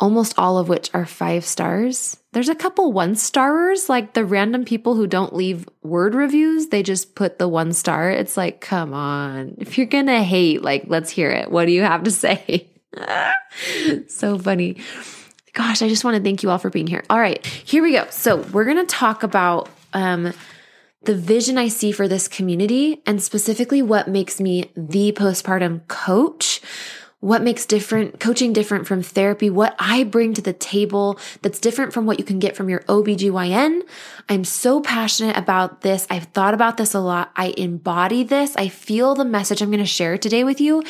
almost 0.00 0.36
all 0.38 0.58
of 0.58 0.68
which 0.68 0.90
are 0.94 1.06
five 1.06 1.44
stars. 1.44 2.16
There's 2.32 2.48
a 2.48 2.54
couple 2.54 2.92
one 2.92 3.14
starers, 3.14 3.88
like 3.88 4.14
the 4.14 4.24
random 4.24 4.64
people 4.64 4.96
who 4.96 5.06
don't 5.06 5.34
leave 5.34 5.68
word 5.82 6.14
reviews, 6.14 6.68
they 6.68 6.82
just 6.82 7.14
put 7.14 7.38
the 7.38 7.46
one 7.46 7.72
star. 7.72 8.10
It's 8.10 8.36
like, 8.36 8.60
come 8.60 8.94
on. 8.94 9.56
If 9.58 9.76
you're 9.76 9.86
gonna 9.86 10.24
hate, 10.24 10.62
like, 10.62 10.84
let's 10.86 11.10
hear 11.10 11.30
it. 11.30 11.50
What 11.50 11.66
do 11.66 11.72
you 11.72 11.82
have 11.82 12.04
to 12.04 12.10
say? 12.10 12.68
so 14.08 14.38
funny. 14.38 14.78
Gosh, 15.52 15.82
I 15.82 15.88
just 15.88 16.04
want 16.04 16.16
to 16.16 16.22
thank 16.22 16.42
you 16.42 16.50
all 16.50 16.58
for 16.58 16.70
being 16.70 16.86
here. 16.86 17.04
All 17.10 17.20
right, 17.20 17.44
here 17.44 17.82
we 17.82 17.92
go. 17.92 18.06
So, 18.10 18.36
we're 18.36 18.64
gonna 18.64 18.86
talk 18.86 19.22
about 19.22 19.68
um, 19.92 20.32
the 21.02 21.14
vision 21.14 21.58
I 21.58 21.68
see 21.68 21.92
for 21.92 22.06
this 22.08 22.28
community 22.28 23.02
and 23.06 23.22
specifically 23.22 23.82
what 23.82 24.08
makes 24.08 24.40
me 24.40 24.70
the 24.76 25.12
postpartum 25.12 25.86
coach 25.88 26.60
what 27.20 27.42
makes 27.42 27.66
different 27.66 28.18
coaching 28.18 28.52
different 28.52 28.86
from 28.86 29.02
therapy, 29.02 29.50
what 29.50 29.76
I 29.78 30.04
bring 30.04 30.32
to 30.34 30.42
the 30.42 30.54
table 30.54 31.18
that's 31.42 31.60
different 31.60 31.92
from 31.92 32.06
what 32.06 32.18
you 32.18 32.24
can 32.24 32.38
get 32.38 32.56
from 32.56 32.70
your 32.70 32.80
OBGYN. 32.80 33.82
I'm 34.28 34.44
so 34.44 34.80
passionate 34.80 35.36
about 35.36 35.82
this. 35.82 36.06
I've 36.08 36.24
thought 36.24 36.54
about 36.54 36.78
this 36.78 36.94
a 36.94 37.00
lot. 37.00 37.30
I 37.36 37.54
embody 37.58 38.24
this. 38.24 38.56
I 38.56 38.68
feel 38.68 39.14
the 39.14 39.26
message 39.26 39.60
I'm 39.60 39.70
going 39.70 39.80
to 39.80 39.86
share 39.86 40.16
today 40.16 40.44
with 40.44 40.60
you 40.60 40.82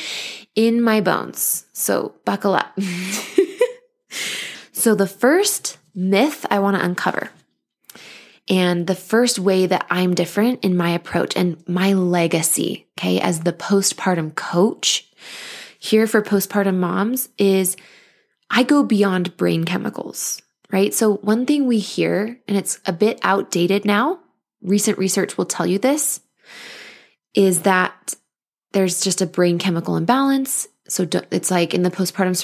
in 0.55 0.81
my 0.81 1.01
bones. 1.01 1.65
So 1.73 2.15
buckle 2.23 2.55
up. 2.55 2.79
so 4.71 4.95
the 4.95 5.07
first 5.07 5.77
myth 5.93 6.45
I 6.49 6.59
want 6.59 6.77
to 6.77 6.85
uncover 6.85 7.29
and 8.47 8.87
the 8.87 8.95
first 8.95 9.37
way 9.37 9.65
that 9.65 9.85
I'm 9.89 10.15
different 10.15 10.63
in 10.63 10.75
my 10.75 10.91
approach 10.91 11.35
and 11.35 11.61
my 11.67 11.93
legacy, 11.93 12.87
okay, 12.97 13.19
as 13.19 13.41
the 13.41 13.53
postpartum 13.53 14.33
coach 14.35 15.10
here 15.83 16.05
for 16.05 16.21
postpartum 16.21 16.75
moms 16.75 17.27
is 17.39 17.75
I 18.51 18.61
go 18.61 18.83
beyond 18.83 19.35
brain 19.35 19.63
chemicals, 19.63 20.39
right? 20.71 20.93
So, 20.93 21.15
one 21.15 21.47
thing 21.47 21.65
we 21.65 21.79
hear, 21.79 22.39
and 22.47 22.55
it's 22.55 22.79
a 22.85 22.93
bit 22.93 23.19
outdated 23.23 23.83
now, 23.83 24.19
recent 24.61 24.99
research 24.99 25.39
will 25.39 25.45
tell 25.45 25.65
you 25.65 25.79
this, 25.79 26.21
is 27.33 27.63
that 27.63 28.13
there's 28.73 29.01
just 29.01 29.21
a 29.21 29.25
brain 29.25 29.57
chemical 29.57 29.97
imbalance. 29.97 30.67
So, 30.87 31.07
it's 31.31 31.49
like 31.49 31.73
in 31.73 31.81
the 31.81 31.89
postpartum 31.89 32.35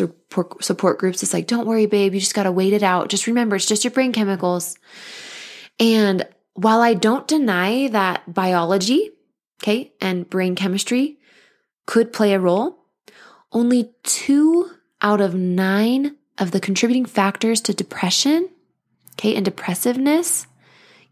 support, 0.64 0.98
groups, 0.98 1.22
it's 1.22 1.34
like, 1.34 1.46
don't 1.46 1.68
worry, 1.68 1.86
babe, 1.86 2.16
you 2.16 2.20
just 2.20 2.34
got 2.34 2.44
to 2.44 2.52
wait 2.52 2.74
it 2.74 2.82
out. 2.82 3.10
Just 3.10 3.28
remember, 3.28 3.56
it's 3.56 3.68
just 3.68 3.84
your 3.84 3.92
brain 3.92 4.14
chemicals. 4.14 4.80
And 5.80 6.28
while 6.56 6.82
I 6.82 6.96
don't 6.96 7.28
deny 7.28 7.88
that 7.90 8.34
biology, 8.34 9.12
okay, 9.62 9.94
and 10.02 10.28
brain 10.28 10.56
chemistry 10.56 11.20
could 11.86 12.12
play 12.12 12.34
a 12.34 12.40
role, 12.40 12.77
only 13.58 13.92
two 14.04 14.70
out 15.02 15.20
of 15.20 15.34
nine 15.34 16.16
of 16.38 16.52
the 16.52 16.60
contributing 16.60 17.06
factors 17.06 17.60
to 17.60 17.74
depression, 17.74 18.48
okay, 19.16 19.36
and 19.36 19.44
depressiveness, 19.44 20.46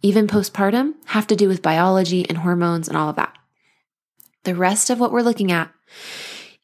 even 0.03 0.27
postpartum, 0.27 0.93
have 1.05 1.25
to 1.25 1.35
do 1.35 1.47
with 1.47 1.63
biology 1.63 2.23
and 2.29 2.37
hormones 2.37 2.87
and 2.87 2.95
all 2.95 3.09
of 3.09 3.15
that. 3.15 3.35
The 4.43 4.53
rest 4.53 4.91
of 4.91 4.99
what 4.99 5.11
we're 5.11 5.23
looking 5.23 5.51
at 5.51 5.71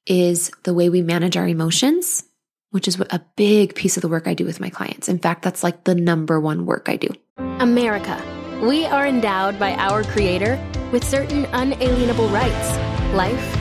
is 0.05 0.51
the 0.65 0.73
way 0.73 0.87
we 0.87 1.01
manage 1.01 1.35
our 1.35 1.47
emotions, 1.47 2.25
which 2.69 2.87
is 2.87 2.99
a 2.99 3.25
big 3.35 3.73
piece 3.73 3.97
of 3.97 4.01
the 4.01 4.07
work 4.07 4.27
I 4.27 4.35
do 4.35 4.45
with 4.45 4.59
my 4.59 4.69
clients. 4.69 5.09
In 5.09 5.17
fact, 5.17 5.41
that's 5.41 5.63
like 5.63 5.85
the 5.85 5.95
number 5.95 6.39
one 6.39 6.67
work 6.67 6.89
I 6.89 6.97
do. 6.97 7.09
America. 7.37 8.21
We 8.61 8.85
are 8.85 9.07
endowed 9.07 9.57
by 9.57 9.73
our 9.73 10.03
Creator 10.03 10.63
with 10.91 11.03
certain 11.03 11.45
unalienable 11.53 12.27
rights 12.27 12.77
life 13.15 13.60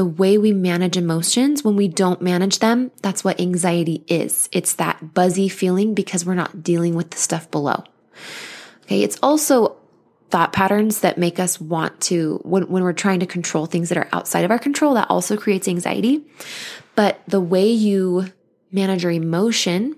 the 0.00 0.04
way 0.06 0.38
we 0.38 0.50
manage 0.50 0.96
emotions, 0.96 1.62
when 1.62 1.76
we 1.76 1.86
don't 1.86 2.22
manage 2.22 2.60
them, 2.60 2.90
that's 3.02 3.22
what 3.22 3.38
anxiety 3.38 4.02
is. 4.08 4.48
It's 4.50 4.72
that 4.76 5.12
buzzy 5.12 5.46
feeling 5.46 5.92
because 5.92 6.24
we're 6.24 6.34
not 6.34 6.62
dealing 6.62 6.94
with 6.94 7.10
the 7.10 7.18
stuff 7.18 7.50
below. 7.50 7.84
Okay. 8.84 9.02
It's 9.02 9.18
also 9.22 9.76
thought 10.30 10.54
patterns 10.54 11.00
that 11.00 11.18
make 11.18 11.38
us 11.38 11.60
want 11.60 12.00
to, 12.00 12.40
when, 12.44 12.62
when 12.68 12.82
we're 12.82 12.94
trying 12.94 13.20
to 13.20 13.26
control 13.26 13.66
things 13.66 13.90
that 13.90 13.98
are 13.98 14.08
outside 14.10 14.42
of 14.42 14.50
our 14.50 14.58
control, 14.58 14.94
that 14.94 15.10
also 15.10 15.36
creates 15.36 15.68
anxiety. 15.68 16.24
But 16.94 17.20
the 17.28 17.38
way 17.38 17.70
you 17.70 18.32
manage 18.72 19.02
your 19.02 19.12
emotion 19.12 19.96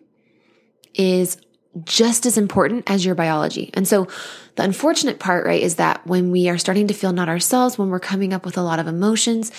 is 0.95 1.37
just 1.85 2.27
as 2.27 2.37
important 2.37 2.91
as 2.91 3.07
your 3.07 3.15
biology. 3.15 3.71
And 3.75 3.87
so 3.87 4.09
the 4.55 4.63
unfortunate 4.63 5.19
part, 5.19 5.47
right, 5.47 5.63
is 5.63 5.77
that 5.77 6.07
when 6.07 6.31
we 6.31 6.49
are 6.49 6.59
starting 6.59 6.89
to 6.89 6.95
feel 6.95 7.13
not 7.13 7.29
ourselves, 7.29 7.79
when 7.79 7.89
we're 7.89 8.01
coming 8.01 8.35
up 8.35 8.45
with 8.45 8.59
a 8.59 8.63
lot 8.63 8.79
of 8.79 8.87
emotions, 8.87 9.51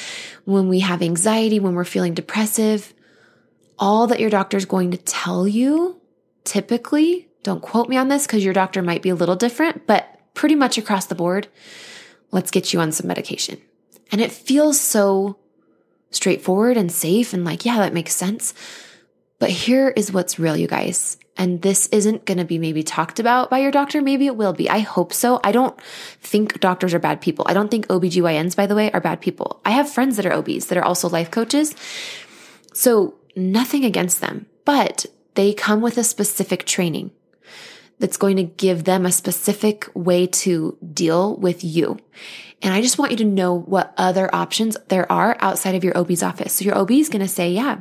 when 0.45 0.69
we 0.69 0.81
have 0.81 1.01
anxiety, 1.01 1.59
when 1.59 1.73
we're 1.73 1.83
feeling 1.83 2.13
depressive, 2.13 2.93
all 3.79 4.07
that 4.07 4.19
your 4.19 4.29
doctor 4.29 4.55
is 4.55 4.65
going 4.65 4.91
to 4.91 4.97
tell 4.97 5.47
you 5.47 5.99
typically, 6.43 7.27
don't 7.41 7.61
quote 7.61 7.89
me 7.89 7.97
on 7.97 8.07
this 8.07 8.27
because 8.27 8.45
your 8.45 8.53
doctor 8.53 8.81
might 8.81 9.01
be 9.01 9.09
a 9.09 9.15
little 9.15 9.35
different, 9.35 9.87
but 9.87 10.19
pretty 10.35 10.55
much 10.55 10.77
across 10.77 11.07
the 11.07 11.15
board, 11.15 11.47
let's 12.31 12.51
get 12.51 12.71
you 12.71 12.79
on 12.79 12.91
some 12.91 13.07
medication. 13.07 13.59
And 14.11 14.21
it 14.21 14.31
feels 14.31 14.79
so 14.79 15.37
straightforward 16.11 16.77
and 16.77 16.91
safe 16.91 17.33
and 17.33 17.43
like, 17.43 17.65
yeah, 17.65 17.77
that 17.77 17.93
makes 17.93 18.13
sense. 18.13 18.53
But 19.39 19.49
here 19.49 19.89
is 19.89 20.13
what's 20.13 20.37
real, 20.37 20.55
you 20.55 20.67
guys 20.67 21.17
and 21.35 21.61
this 21.61 21.87
isn't 21.87 22.25
going 22.25 22.37
to 22.37 22.45
be 22.45 22.59
maybe 22.59 22.83
talked 22.83 23.19
about 23.19 23.49
by 23.49 23.59
your 23.59 23.71
doctor. 23.71 24.01
Maybe 24.01 24.27
it 24.27 24.35
will 24.35 24.53
be. 24.53 24.69
I 24.69 24.79
hope 24.79 25.13
so. 25.13 25.39
I 25.43 25.51
don't 25.51 25.79
think 26.21 26.59
doctors 26.59 26.93
are 26.93 26.99
bad 26.99 27.21
people. 27.21 27.45
I 27.47 27.53
don't 27.53 27.71
think 27.71 27.87
OBGYNs, 27.87 28.55
by 28.55 28.67
the 28.67 28.75
way, 28.75 28.91
are 28.91 29.01
bad 29.01 29.19
people. 29.19 29.59
I 29.65 29.71
have 29.71 29.89
friends 29.89 30.15
that 30.17 30.25
are 30.25 30.33
OBs 30.33 30.67
that 30.67 30.77
are 30.77 30.83
also 30.83 31.09
life 31.09 31.31
coaches. 31.31 31.75
So 32.73 33.15
nothing 33.35 33.83
against 33.83 34.21
them, 34.21 34.45
but 34.63 35.05
they 35.33 35.53
come 35.53 35.81
with 35.81 35.97
a 35.97 36.03
specific 36.03 36.65
training 36.65 37.11
that's 37.99 38.17
going 38.17 38.37
to 38.37 38.43
give 38.43 38.83
them 38.83 39.05
a 39.05 39.11
specific 39.11 39.89
way 39.93 40.27
to 40.27 40.77
deal 40.93 41.35
with 41.37 41.63
you. 41.63 41.97
And 42.61 42.73
I 42.73 42.81
just 42.81 42.97
want 42.97 43.11
you 43.11 43.17
to 43.17 43.25
know 43.25 43.53
what 43.53 43.93
other 43.97 44.33
options 44.33 44.77
there 44.87 45.11
are 45.11 45.35
outside 45.39 45.75
of 45.75 45.83
your 45.83 45.97
OB's 45.97 46.23
office. 46.23 46.53
So 46.53 46.65
your 46.65 46.77
OB 46.77 46.91
is 46.91 47.09
going 47.09 47.21
to 47.21 47.27
say, 47.27 47.51
yeah, 47.51 47.79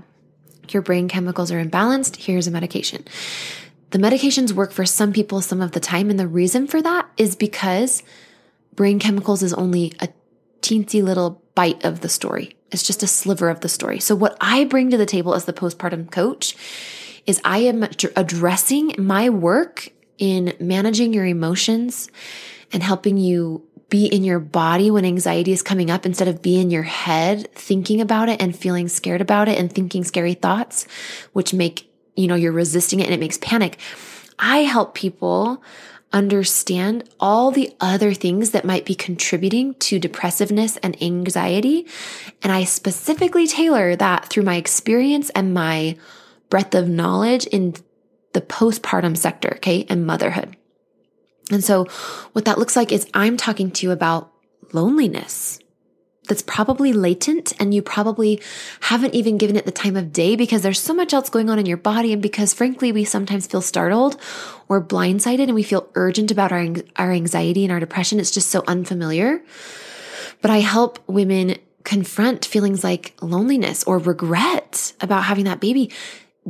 your 0.71 0.83
brain 0.83 1.09
chemicals 1.09 1.50
are 1.50 1.62
imbalanced. 1.64 2.16
Here's 2.16 2.47
a 2.47 2.50
medication. 2.50 3.04
the 3.92 3.99
medications 3.99 4.52
work 4.52 4.73
for 4.73 4.87
some 4.87 5.12
people 5.12 5.40
some 5.42 5.61
of 5.61 5.73
the 5.73 5.81
time. 5.81 6.11
And 6.11 6.19
the 6.19 6.26
reason 6.26 6.66
for 6.66 6.81
that 6.83 7.09
is 7.16 7.37
because 7.37 8.02
brain 8.75 8.99
chemicals 8.99 9.42
is 9.42 9.52
only 9.52 9.92
a 10.00 10.09
teensy 10.62 11.02
little 11.02 11.42
bite 11.54 11.85
of 11.85 12.00
the 12.00 12.09
story. 12.09 12.57
It's 12.71 12.87
just 12.87 13.02
a 13.02 13.07
sliver 13.07 13.50
of 13.50 13.61
the 13.61 13.69
story. 13.69 14.00
So 14.00 14.14
what 14.14 14.37
I 14.40 14.64
bring 14.64 14.90
to 14.90 14.97
the 14.97 15.07
table 15.07 15.35
as 15.35 15.45
the 15.45 15.52
postpartum 15.52 16.11
coach 16.11 16.57
is 17.26 17.40
I 17.45 17.59
am 17.59 17.83
addressing 18.16 18.95
my 18.99 19.28
work 19.28 19.90
in 20.16 20.54
managing 20.59 21.12
your 21.12 21.26
emotions 21.26 22.09
and 22.73 22.83
helping 22.83 23.19
you 23.19 23.62
be 23.93 24.07
in 24.07 24.25
your 24.25 24.39
body 24.39 24.91
when 24.91 25.05
anxiety 25.05 25.53
is 25.53 25.61
coming 25.61 25.91
up 25.91 26.07
instead 26.07 26.27
of 26.27 26.41
be 26.41 26.59
in 26.59 26.71
your 26.71 26.83
head 26.83 27.47
thinking 27.53 28.01
about 28.01 28.31
it 28.31 28.41
and 28.41 28.57
feeling 28.57 28.89
scared 28.89 29.21
about 29.21 29.51
it 29.51 29.59
and 29.59 29.71
thinking 29.71 30.03
scary 30.03 30.33
thoughts, 30.33 30.87
which 31.35 31.53
make, 31.53 31.93
you 32.17 32.27
know, 32.27 32.35
you're 32.35 32.53
resisting 32.53 33.01
it 33.01 33.05
and 33.05 33.13
it 33.13 33.21
makes 33.21 33.37
panic. 33.37 33.79
I 34.39 34.61
help 34.61 34.95
people 34.95 35.63
understand 36.11 37.07
all 37.21 37.51
the 37.51 37.71
other 37.81 38.15
things 38.15 38.53
that 38.53 38.65
might 38.65 38.87
be 38.87 38.95
contributing 38.95 39.75
to 39.75 39.99
depressiveness 39.99 40.79
and 40.79 41.01
anxiety. 41.03 41.87
And 42.43 42.51
I 42.51 42.65
specifically 42.65 43.47
tailor 43.47 43.95
that 43.95 44.31
through 44.31 44.45
my 44.45 44.57
experience 44.57 45.29
and 45.35 45.53
my 45.53 45.99
breadth 46.49 46.75
of 46.75 46.89
knowledge 46.89 47.45
in 47.45 47.75
the 48.33 48.41
postpartum 48.41 49.19
sector, 49.19 49.57
okay, 49.57 49.85
and 49.91 50.07
motherhood. 50.07 50.57
And 51.54 51.64
so 51.64 51.85
what 52.32 52.44
that 52.44 52.59
looks 52.59 52.76
like 52.76 52.92
is 52.92 53.06
I'm 53.14 53.37
talking 53.37 53.71
to 53.71 53.87
you 53.87 53.92
about 53.92 54.32
loneliness 54.73 55.59
that's 56.28 56.42
probably 56.42 56.92
latent 56.92 57.52
and 57.59 57.75
you 57.75 57.82
probably 57.82 58.40
haven't 58.80 59.14
even 59.14 59.38
given 59.38 59.56
it 59.56 59.66
the 59.66 59.73
time 59.73 59.97
of 59.97 60.12
day 60.12 60.37
because 60.37 60.62
there's 60.62 60.80
so 60.80 60.94
much 60.94 61.12
else 61.12 61.28
going 61.28 61.50
on 61.50 61.59
in 61.59 61.66
your 61.66 61.76
body. 61.76 62.12
And 62.12 62.23
because 62.23 62.54
frankly 62.54 62.92
we 62.92 63.04
sometimes 63.04 63.47
feel 63.47 63.61
startled 63.61 64.16
or 64.68 64.82
blindsided 64.82 65.44
and 65.44 65.54
we 65.54 65.62
feel 65.62 65.88
urgent 65.94 66.30
about 66.30 66.52
our 66.52 66.66
our 66.97 67.12
anxiety 67.12 67.64
and 67.64 67.73
our 67.73 67.80
depression. 67.80 68.21
It's 68.21 68.30
just 68.30 68.50
so 68.50 68.62
unfamiliar. 68.68 69.42
But 70.40 70.50
I 70.50 70.59
help 70.59 71.00
women 71.09 71.56
confront 71.85 72.44
feelings 72.44 72.85
like 72.85 73.14
loneliness 73.21 73.82
or 73.85 73.99
regret 73.99 74.92
about 75.00 75.25
having 75.25 75.44
that 75.47 75.61
baby 75.61 75.90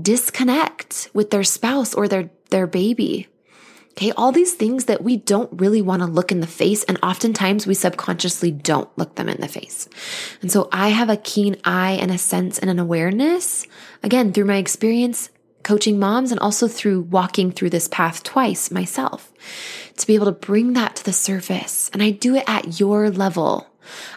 disconnect 0.00 1.08
with 1.14 1.30
their 1.30 1.44
spouse 1.44 1.94
or 1.94 2.08
their 2.08 2.30
their 2.50 2.66
baby 2.66 3.28
Okay. 3.92 4.10
All 4.12 4.32
these 4.32 4.54
things 4.54 4.86
that 4.86 5.02
we 5.02 5.18
don't 5.18 5.60
really 5.60 5.82
want 5.82 6.00
to 6.00 6.06
look 6.06 6.32
in 6.32 6.40
the 6.40 6.46
face. 6.46 6.82
And 6.84 6.98
oftentimes 7.02 7.66
we 7.66 7.74
subconsciously 7.74 8.50
don't 8.50 8.88
look 8.96 9.16
them 9.16 9.28
in 9.28 9.40
the 9.40 9.48
face. 9.48 9.88
And 10.40 10.50
so 10.50 10.68
I 10.72 10.88
have 10.88 11.10
a 11.10 11.16
keen 11.16 11.56
eye 11.64 11.92
and 11.92 12.10
a 12.10 12.18
sense 12.18 12.58
and 12.58 12.70
an 12.70 12.78
awareness, 12.78 13.66
again, 14.02 14.32
through 14.32 14.46
my 14.46 14.56
experience 14.56 15.30
coaching 15.62 15.98
moms 15.98 16.30
and 16.30 16.40
also 16.40 16.68
through 16.68 17.02
walking 17.02 17.52
through 17.52 17.70
this 17.70 17.88
path 17.88 18.22
twice 18.22 18.70
myself 18.70 19.32
to 19.96 20.06
be 20.06 20.14
able 20.14 20.26
to 20.26 20.32
bring 20.32 20.72
that 20.72 20.96
to 20.96 21.04
the 21.04 21.12
surface. 21.12 21.90
And 21.92 22.02
I 22.02 22.10
do 22.10 22.34
it 22.34 22.44
at 22.46 22.80
your 22.80 23.10
level. 23.10 23.68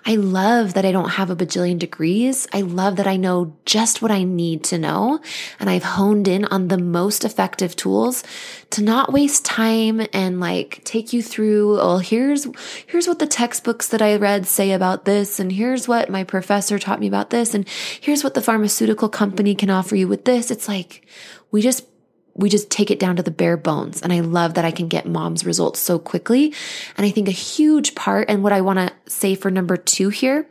I 0.06 0.16
love 0.16 0.74
that 0.74 0.86
I 0.86 0.92
don't 0.92 1.10
have 1.10 1.30
a 1.30 1.36
bajillion 1.36 1.80
degrees. 1.80 2.48
I 2.54 2.62
love 2.62 2.96
that 2.98 3.08
I 3.08 3.18
know 3.18 3.56
just 3.66 4.02
what 4.02 4.12
I 4.12 4.24
need 4.24 4.64
to 4.66 4.78
know. 4.78 5.20
And 5.60 5.70
I've 5.70 5.84
honed 5.84 6.28
in 6.28 6.46
on 6.46 6.68
the 6.68 6.78
most 6.78 7.26
effective 7.26 7.76
tools 7.76 8.24
to 8.72 8.84
not 8.84 9.14
waste 9.14 9.46
time 9.46 10.06
and 10.14 10.40
like 10.40 10.82
take 10.84 11.14
you 11.14 11.24
through, 11.24 11.80
oh, 11.80 11.98
here's, 11.98 12.48
here's 12.88 13.08
what 13.08 13.20
the 13.20 13.28
textbooks 13.28 13.88
that 13.90 14.02
I 14.02 14.16
read 14.16 14.46
say 14.46 14.72
about 14.72 15.06
this. 15.06 15.40
And 15.40 15.52
here's 15.52 15.88
what 15.88 16.10
my 16.10 16.24
professor 16.24 16.78
taught 16.80 17.00
me 17.00 17.08
about 17.08 17.30
this. 17.30 17.54
And 17.54 17.68
here's 17.70 18.24
what 18.24 18.34
the 18.34 18.42
pharmaceutical 18.42 19.10
company 19.10 19.56
can 19.56 19.70
offer 19.70 19.96
you 19.96 20.08
with 20.08 20.26
this. 20.26 20.52
It's 20.52 20.68
like, 20.68 21.06
we 21.52 21.62
just 21.62 21.86
we 22.36 22.50
just 22.50 22.70
take 22.70 22.92
it 22.92 23.00
down 23.00 23.16
to 23.16 23.24
the 23.24 23.32
bare 23.32 23.58
bones. 23.58 24.02
And 24.02 24.12
I 24.12 24.20
love 24.20 24.56
that 24.56 24.66
I 24.66 24.72
can 24.72 24.88
get 24.88 25.08
mom's 25.08 25.46
results 25.46 25.80
so 25.80 25.98
quickly. 25.98 26.54
And 26.98 27.06
I 27.06 27.10
think 27.10 27.28
a 27.28 27.32
huge 27.32 27.96
part, 27.96 28.30
and 28.30 28.44
what 28.44 28.52
I 28.52 28.62
want 28.62 28.80
to 28.80 28.92
say 29.12 29.36
for 29.36 29.50
number 29.50 29.78
two 29.78 30.10
here 30.10 30.48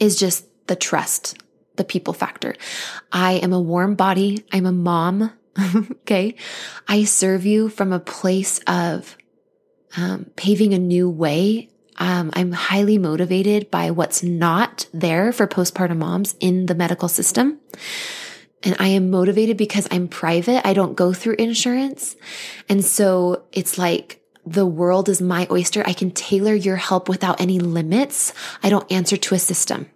is 0.00 0.18
just 0.18 0.46
the 0.66 0.76
trust, 0.76 1.38
the 1.76 1.84
people 1.84 2.12
factor. 2.12 2.56
I 3.12 3.34
am 3.34 3.52
a 3.52 3.60
warm 3.60 3.94
body. 3.94 4.44
I'm 4.52 4.66
a 4.66 4.72
mom. 4.72 5.32
okay. 5.90 6.34
I 6.88 7.04
serve 7.04 7.46
you 7.46 7.68
from 7.68 7.92
a 7.92 8.00
place 8.00 8.58
of 8.66 9.16
um, 9.96 10.26
paving 10.36 10.74
a 10.74 10.78
new 10.78 11.08
way. 11.08 11.68
Um, 11.98 12.30
I'm 12.32 12.52
highly 12.52 12.98
motivated 12.98 13.70
by 13.70 13.90
what's 13.90 14.22
not 14.22 14.86
there 14.92 15.32
for 15.32 15.46
postpartum 15.46 15.98
moms 15.98 16.34
in 16.40 16.66
the 16.66 16.74
medical 16.74 17.08
system 17.08 17.60
and 18.62 18.76
I 18.78 18.88
am 18.88 19.10
motivated 19.10 19.56
because 19.56 19.88
I'm 19.90 20.08
private. 20.08 20.66
I 20.66 20.74
don't 20.74 20.94
go 20.94 21.12
through 21.12 21.36
insurance. 21.38 22.16
And 22.68 22.84
so 22.84 23.44
it's 23.52 23.78
like 23.78 24.20
the 24.46 24.66
world 24.66 25.08
is 25.08 25.20
my 25.20 25.46
oyster. 25.50 25.82
I 25.86 25.92
can 25.92 26.10
tailor 26.10 26.54
your 26.54 26.76
help 26.76 27.08
without 27.08 27.40
any 27.40 27.58
limits. 27.58 28.32
I 28.62 28.70
don't 28.70 28.90
answer 28.90 29.16
to 29.16 29.34
a 29.34 29.38
system. 29.38 29.88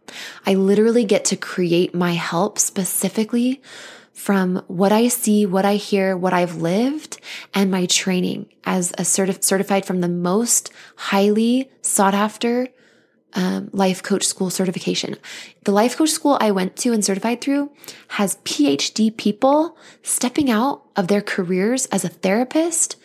I 0.46 0.55
literally 0.55 1.05
get 1.05 1.24
to 1.27 1.37
create 1.37 1.94
my 1.94 2.12
help 2.12 2.59
specifically 2.59 3.62
from 4.12 4.62
what 4.68 4.92
I 4.92 5.09
see, 5.09 5.44
what 5.44 5.64
I 5.64 5.74
hear, 5.74 6.16
what 6.16 6.33
I've 6.33 6.57
lived, 6.57 7.20
and 7.53 7.70
my 7.70 7.87
training 7.87 8.46
as 8.64 8.92
a 8.92 9.03
certif- 9.03 9.42
certified 9.42 9.85
from 9.85 10.00
the 10.00 10.09
most 10.09 10.70
highly 10.96 11.70
sought 11.83 12.14
after 12.14 12.68
um, 13.35 13.70
life 13.73 14.03
coach 14.03 14.25
school 14.25 14.51
certification. 14.51 15.16
The 15.64 15.73
life 15.73 15.97
coach 15.97 16.11
school 16.11 16.38
I 16.40 16.51
went 16.51 16.77
to 16.77 16.92
and 16.92 17.05
certified 17.05 17.40
through 17.40 17.70
has 18.09 18.37
PhD 18.44 19.16
people 19.16 19.77
stepping 20.03 20.51
out 20.51 20.83
of 20.97 21.09
their 21.09 21.23
careers 21.23 21.87
as 21.87 22.05
a 22.05 22.09
therapist 22.09 22.97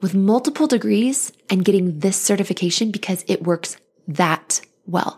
with 0.00 0.14
multiple 0.14 0.66
degrees 0.66 1.32
and 1.48 1.64
getting 1.64 2.00
this 2.00 2.16
certification 2.16 2.90
because 2.90 3.24
it 3.28 3.42
works 3.42 3.76
that 4.08 4.60
well. 4.86 5.16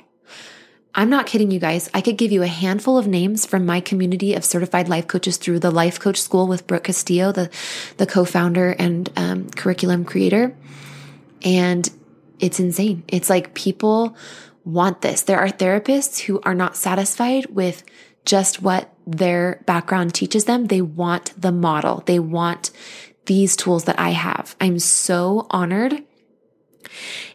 I'm 0.94 1.11
not 1.11 1.27
kidding 1.27 1.50
you 1.50 1.59
guys. 1.59 1.90
I 1.92 2.00
could 2.00 2.16
give 2.16 2.31
you 2.31 2.42
a 2.42 2.46
handful 2.46 2.96
of 2.96 3.09
names 3.09 3.46
from 3.46 3.66
my 3.66 3.81
community 3.81 4.35
of 4.35 4.44
certified 4.44 4.88
life 4.88 5.09
coaches 5.09 5.38
through 5.38 5.59
the 5.59 5.72
life 5.72 5.98
coach 5.98 6.22
school 6.22 6.46
with 6.46 6.68
Brooke 6.68 6.85
Castillo, 6.85 7.33
the, 7.33 7.50
the 7.96 8.07
co-founder 8.07 8.70
and 8.79 9.11
um, 9.16 9.50
curriculum 9.50 10.05
creator. 10.05 10.57
And 11.42 11.90
it's 12.38 12.61
insane. 12.61 13.03
It's 13.09 13.29
like 13.29 13.55
people 13.55 14.16
want 14.64 15.03
this. 15.03 15.22
There 15.22 15.38
are 15.38 15.48
therapists 15.48 16.20
who 16.20 16.40
are 16.42 16.55
not 16.55 16.77
satisfied 16.77 17.46
with 17.46 17.85
just 18.24 18.62
what 18.62 18.92
their 19.07 19.62
background 19.66 20.14
teaches 20.14 20.46
them. 20.46 20.66
They 20.66 20.81
want 20.81 21.40
the 21.40 21.53
model. 21.53 22.03
They 22.07 22.18
want 22.18 22.70
these 23.27 23.57
tools 23.57 23.85
that 23.85 23.98
I 23.98 24.11
have. 24.11 24.57
I'm 24.61 24.79
so 24.79 25.46
honored 25.50 26.03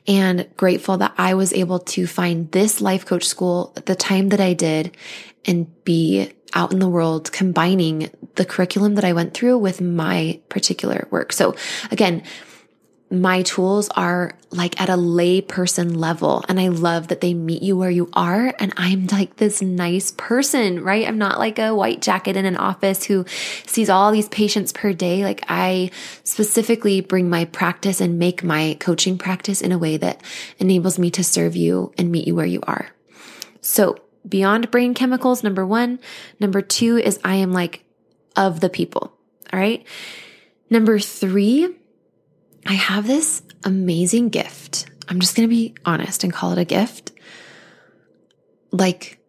and 0.07 0.47
grateful 0.57 0.97
that 0.97 1.13
I 1.17 1.33
was 1.33 1.53
able 1.53 1.79
to 1.79 2.07
find 2.07 2.51
this 2.51 2.81
life 2.81 3.05
coach 3.05 3.25
school 3.25 3.73
at 3.75 3.85
the 3.85 3.95
time 3.95 4.29
that 4.29 4.39
I 4.39 4.53
did 4.53 4.95
and 5.45 5.67
be 5.83 6.31
out 6.53 6.71
in 6.71 6.79
the 6.79 6.89
world 6.89 7.31
combining 7.31 8.09
the 8.35 8.45
curriculum 8.45 8.95
that 8.95 9.03
I 9.03 9.13
went 9.13 9.33
through 9.33 9.57
with 9.59 9.81
my 9.81 10.39
particular 10.49 11.07
work. 11.11 11.31
So 11.31 11.55
again, 11.91 12.23
my 13.11 13.41
tools 13.41 13.89
are 13.95 14.37
like 14.51 14.79
at 14.79 14.89
a 14.89 14.93
layperson 14.93 15.95
level. 15.97 16.43
And 16.47 16.59
I 16.59 16.67
love 16.67 17.07
that 17.07 17.21
they 17.21 17.33
meet 17.33 17.63
you 17.63 17.75
where 17.75 17.89
you 17.89 18.09
are. 18.13 18.53
And 18.59 18.71
I'm 18.77 19.07
like 19.07 19.37
this 19.37 19.61
nice 19.61 20.11
person, 20.11 20.83
right? 20.83 21.07
I'm 21.07 21.17
not 21.17 21.39
like 21.39 21.57
a 21.57 21.73
white 21.73 22.01
jacket 22.01 22.35
in 22.37 22.45
an 22.45 22.55
office 22.55 23.03
who 23.03 23.25
sees 23.65 23.89
all 23.89 24.11
these 24.11 24.29
patients 24.29 24.71
per 24.71 24.93
day. 24.93 25.23
Like 25.23 25.43
I 25.49 25.89
specifically 26.23 27.01
bring 27.01 27.29
my 27.29 27.45
practice 27.45 27.99
and 27.99 28.19
make 28.19 28.43
my 28.43 28.77
coaching 28.79 29.17
practice 29.17 29.61
in 29.61 29.71
a 29.71 29.79
way 29.79 29.97
that 29.97 30.21
enables 30.59 30.99
me 30.99 31.09
to 31.11 31.23
serve 31.23 31.55
you 31.55 31.91
and 31.97 32.11
meet 32.11 32.27
you 32.27 32.35
where 32.35 32.45
you 32.45 32.61
are. 32.67 32.89
So 33.61 33.97
beyond 34.27 34.69
brain 34.69 34.93
chemicals, 34.93 35.43
number 35.43 35.65
one. 35.65 35.99
Number 36.39 36.61
two 36.61 36.97
is 36.97 37.19
I 37.23 37.35
am 37.35 37.53
like 37.53 37.83
of 38.35 38.59
the 38.59 38.69
people. 38.69 39.13
All 39.51 39.59
right. 39.59 39.83
Number 40.69 40.99
three, 40.99 41.75
I 42.65 42.73
have 42.73 43.07
this 43.07 43.41
amazing 43.63 44.29
gift. 44.29 44.85
I'm 45.07 45.19
just 45.19 45.35
going 45.35 45.47
to 45.47 45.53
be 45.53 45.75
honest 45.85 46.23
and 46.23 46.33
call 46.33 46.51
it 46.51 46.59
a 46.59 46.65
gift. 46.65 47.11
Like, 48.71 49.19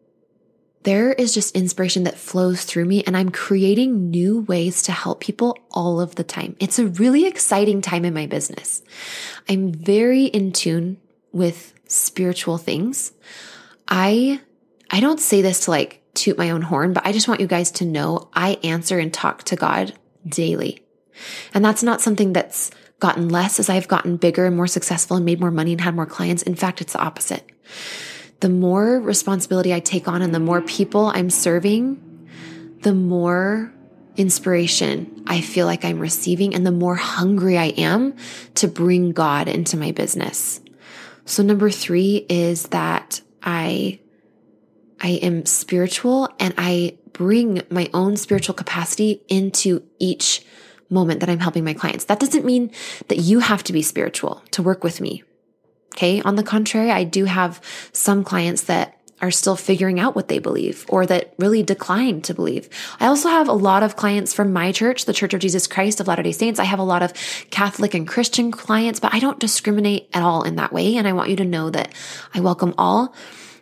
there 0.83 1.13
is 1.13 1.35
just 1.35 1.55
inspiration 1.55 2.05
that 2.05 2.19
flows 2.19 2.65
through 2.65 2.87
me, 2.87 3.03
and 3.05 3.17
I'm 3.17 3.31
creating 3.31 4.11
new 4.11 4.41
ways 4.41 4.83
to 4.85 4.93
help 4.93 5.21
people 5.21 5.59
all 5.71 6.01
of 6.01 6.15
the 6.15 6.25
time. 6.25 6.57
It's 6.59 6.79
a 6.79 6.87
really 6.87 7.27
exciting 7.27 7.83
time 7.83 8.05
in 8.05 8.15
my 8.15 8.27
business. 8.27 8.83
I'm 9.49 9.73
very 9.73 10.25
in 10.25 10.53
tune 10.53 10.99
with 11.33 11.75
spiritual 11.87 12.57
things. 12.57 13.13
I 13.89 14.41
I 14.91 15.01
don't 15.01 15.21
say 15.21 15.43
this 15.43 15.65
to 15.65 15.71
like 15.71 16.03
toot 16.15 16.39
my 16.39 16.51
own 16.51 16.63
horn, 16.63 16.93
but 16.93 17.07
I 17.07 17.13
just 17.13 17.29
want 17.29 17.41
you 17.41 17.47
guys 17.47 17.71
to 17.73 17.85
know 17.85 18.29
I 18.33 18.59
answer 18.65 18.99
and 18.99 19.13
talk 19.13 19.45
to 19.45 19.57
God 19.57 19.95
daily. 20.27 20.85
And 21.53 21.65
that's 21.65 21.83
not 21.83 22.01
something 22.01 22.33
that's 22.33 22.71
gotten 23.01 23.29
less 23.29 23.59
as 23.59 23.69
I've 23.69 23.89
gotten 23.89 24.17
bigger 24.17 24.47
and 24.47 24.57
more 24.57 24.67
successful 24.67 25.17
and 25.17 25.27
made 25.27 25.41
more 25.41 25.51
money 25.51 25.73
and 25.73 25.81
had 25.81 25.95
more 25.95 26.07
clients. 26.07 26.43
In 26.43 26.55
fact, 26.55 26.81
it's 26.81 26.93
the 26.93 27.01
opposite. 27.01 27.51
The 28.41 28.49
more 28.49 29.01
responsibility 29.01 29.75
I 29.75 29.81
take 29.81 30.09
on 30.09 30.23
and 30.23 30.35
the 30.35 30.41
more 30.41 30.63
people 30.63 31.07
I'm 31.07 31.31
serving, 31.31 32.29
the 32.83 32.95
more 32.95 33.73
inspiration 34.17 35.25
I 35.27 35.41
feel 35.41 35.67
like 35.67 35.85
I'm 35.85 35.99
receiving 35.99 36.55
and 36.55 36.67
the 36.67 36.73
more 36.73 36.97
hungry 36.97 37.57
I 37.59 37.67
am 37.67 38.17
to 38.57 38.69
bring 38.69 39.13
God 39.13 39.49
into 39.49 39.77
my 39.77 39.93
business. 39.93 40.61
So 41.25 41.43
number 41.43 41.71
3 41.71 42.27
is 42.29 42.65
that 42.69 43.21
I 43.43 44.01
I 45.03 45.11
am 45.23 45.47
spiritual 45.47 46.29
and 46.39 46.53
I 46.59 46.99
bring 47.13 47.63
my 47.71 47.89
own 47.95 48.17
spiritual 48.17 48.55
capacity 48.55 49.23
into 49.29 49.83
each 49.99 50.45
moment 50.91 51.21
that 51.21 51.31
I'm 51.31 51.41
helping 51.41 51.65
my 51.65 51.75
clients. 51.75 52.05
That 52.05 52.21
doesn't 52.21 52.45
mean 52.45 52.71
that 53.09 53.19
you 53.19 53.39
have 53.39 53.63
to 53.65 53.73
be 53.73 53.83
spiritual 53.83 54.43
to 54.51 54.63
work 54.63 54.85
with 54.85 55.01
me. 55.01 55.23
Okay. 55.95 56.21
On 56.23 56.37
the 56.37 56.43
contrary, 56.43 56.91
I 56.91 57.05
do 57.05 57.25
have 57.25 57.61
some 57.93 58.23
clients 58.25 58.63
that 58.63 58.97
are 59.23 59.31
still 59.31 59.57
figuring 59.57 60.01
out 60.01 60.17
what 60.17 60.29
they 60.29 60.39
believe 60.39 60.87
or 60.89 61.05
that 61.05 61.35
really 61.39 61.63
decline 61.63 62.23
to 62.23 62.33
believe. 62.33 62.71
I 62.99 63.07
also 63.07 63.29
have 63.29 63.49
a 63.49 63.53
lot 63.53 63.83
of 63.83 63.95
clients 63.95 64.33
from 64.33 64.53
my 64.53 64.73
church, 64.73 65.05
the 65.05 65.13
Church 65.13 65.35
of 65.35 65.41
Jesus 65.41 65.67
Christ 65.67 66.01
of 66.01 66.07
Latter-day 66.07 66.33
Saints. 66.33 66.59
I 66.59 66.65
have 66.65 66.79
a 66.79 66.85
lot 66.85 67.03
of 67.03 67.13
Catholic 67.51 67.93
and 67.93 68.09
Christian 68.09 68.51
clients, 68.51 68.99
but 68.99 69.13
I 69.13 69.19
don't 69.19 69.39
discriminate 69.39 70.09
at 70.15 70.23
all 70.23 70.43
in 70.43 70.57
that 70.57 70.73
way. 70.73 70.97
And 70.97 71.07
I 71.07 71.13
want 71.13 71.29
you 71.29 71.37
to 71.37 71.45
know 71.45 71.69
that 71.71 71.93
I 72.33 72.41
welcome 72.41 72.73
all. 72.79 73.15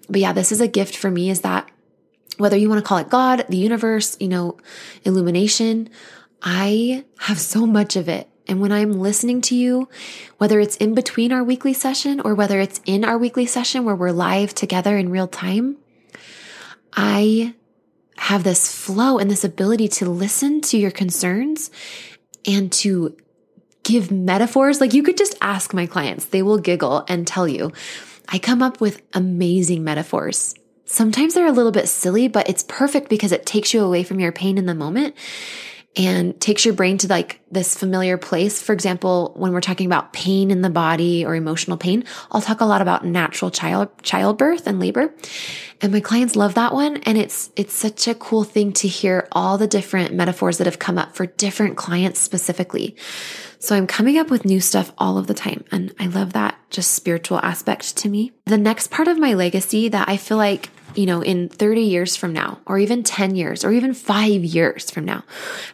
But 0.08 0.20
yeah, 0.20 0.32
this 0.32 0.52
is 0.52 0.60
a 0.60 0.68
gift 0.68 0.96
for 0.96 1.10
me 1.10 1.28
is 1.28 1.40
that 1.40 1.68
whether 2.36 2.56
you 2.56 2.68
want 2.68 2.80
to 2.80 2.86
call 2.86 2.98
it 2.98 3.08
God, 3.08 3.44
the 3.48 3.56
universe, 3.56 4.16
you 4.20 4.28
know, 4.28 4.58
illumination, 5.04 5.90
I 6.42 7.04
have 7.18 7.38
so 7.38 7.66
much 7.66 7.96
of 7.96 8.08
it. 8.08 8.28
And 8.46 8.60
when 8.60 8.72
I'm 8.72 8.92
listening 8.92 9.42
to 9.42 9.54
you, 9.54 9.88
whether 10.38 10.58
it's 10.58 10.76
in 10.76 10.94
between 10.94 11.32
our 11.32 11.44
weekly 11.44 11.74
session 11.74 12.20
or 12.20 12.34
whether 12.34 12.60
it's 12.60 12.80
in 12.86 13.04
our 13.04 13.18
weekly 13.18 13.44
session 13.44 13.84
where 13.84 13.94
we're 13.94 14.10
live 14.10 14.54
together 14.54 14.96
in 14.96 15.10
real 15.10 15.28
time, 15.28 15.76
I 16.94 17.54
have 18.16 18.44
this 18.44 18.72
flow 18.72 19.18
and 19.18 19.30
this 19.30 19.44
ability 19.44 19.88
to 19.88 20.08
listen 20.08 20.60
to 20.62 20.78
your 20.78 20.90
concerns 20.90 21.70
and 22.46 22.72
to 22.72 23.16
give 23.82 24.10
metaphors. 24.10 24.80
Like 24.80 24.94
you 24.94 25.02
could 25.02 25.18
just 25.18 25.36
ask 25.42 25.74
my 25.74 25.86
clients, 25.86 26.24
they 26.26 26.42
will 26.42 26.58
giggle 26.58 27.04
and 27.06 27.26
tell 27.26 27.46
you. 27.46 27.72
I 28.30 28.38
come 28.38 28.62
up 28.62 28.80
with 28.80 29.02
amazing 29.12 29.84
metaphors. 29.84 30.54
Sometimes 30.84 31.34
they're 31.34 31.46
a 31.46 31.52
little 31.52 31.72
bit 31.72 31.88
silly, 31.88 32.28
but 32.28 32.48
it's 32.48 32.64
perfect 32.66 33.10
because 33.10 33.32
it 33.32 33.44
takes 33.44 33.74
you 33.74 33.84
away 33.84 34.02
from 34.02 34.20
your 34.20 34.32
pain 34.32 34.56
in 34.56 34.64
the 34.64 34.74
moment 34.74 35.14
and 35.98 36.40
takes 36.40 36.64
your 36.64 36.74
brain 36.74 36.96
to 36.98 37.08
like 37.08 37.40
this 37.50 37.76
familiar 37.76 38.16
place. 38.16 38.62
For 38.62 38.72
example, 38.72 39.32
when 39.36 39.52
we're 39.52 39.60
talking 39.60 39.86
about 39.86 40.12
pain 40.12 40.52
in 40.52 40.62
the 40.62 40.70
body 40.70 41.26
or 41.26 41.34
emotional 41.34 41.76
pain, 41.76 42.04
I'll 42.30 42.40
talk 42.40 42.60
a 42.60 42.64
lot 42.64 42.80
about 42.80 43.04
natural 43.04 43.50
child 43.50 43.90
childbirth 44.02 44.68
and 44.68 44.78
labor. 44.78 45.12
And 45.80 45.92
my 45.92 46.00
clients 46.00 46.36
love 46.36 46.54
that 46.54 46.72
one 46.72 46.98
and 46.98 47.18
it's 47.18 47.50
it's 47.56 47.74
such 47.74 48.06
a 48.06 48.14
cool 48.14 48.44
thing 48.44 48.72
to 48.74 48.88
hear 48.88 49.28
all 49.32 49.58
the 49.58 49.66
different 49.66 50.14
metaphors 50.14 50.58
that 50.58 50.66
have 50.66 50.78
come 50.78 50.98
up 50.98 51.16
for 51.16 51.26
different 51.26 51.76
clients 51.76 52.20
specifically. 52.20 52.96
So 53.58 53.74
I'm 53.74 53.88
coming 53.88 54.18
up 54.18 54.30
with 54.30 54.44
new 54.44 54.60
stuff 54.60 54.92
all 54.98 55.18
of 55.18 55.26
the 55.26 55.34
time 55.34 55.64
and 55.72 55.92
I 55.98 56.06
love 56.06 56.32
that 56.34 56.56
just 56.70 56.92
spiritual 56.92 57.40
aspect 57.40 57.96
to 57.98 58.08
me. 58.08 58.32
The 58.46 58.58
next 58.58 58.92
part 58.92 59.08
of 59.08 59.18
my 59.18 59.34
legacy 59.34 59.88
that 59.88 60.08
I 60.08 60.16
feel 60.16 60.36
like 60.36 60.70
you 60.98 61.06
know, 61.06 61.22
in 61.22 61.48
30 61.48 61.82
years 61.82 62.16
from 62.16 62.32
now, 62.32 62.58
or 62.66 62.76
even 62.76 63.04
10 63.04 63.36
years, 63.36 63.64
or 63.64 63.70
even 63.70 63.94
five 63.94 64.44
years 64.44 64.90
from 64.90 65.04
now, 65.04 65.22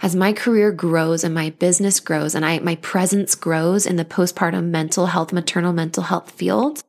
as 0.02 0.14
my 0.14 0.34
career 0.34 0.70
grows 0.70 1.24
and 1.24 1.34
my 1.34 1.48
business 1.48 1.98
grows 1.98 2.34
and 2.34 2.44
I, 2.44 2.58
my 2.58 2.74
presence 2.76 3.34
grows 3.34 3.86
in 3.86 3.96
the 3.96 4.04
postpartum 4.04 4.64
mental 4.66 5.06
health, 5.06 5.32
maternal 5.32 5.72
mental 5.72 6.02
health 6.02 6.32
field, 6.32 6.82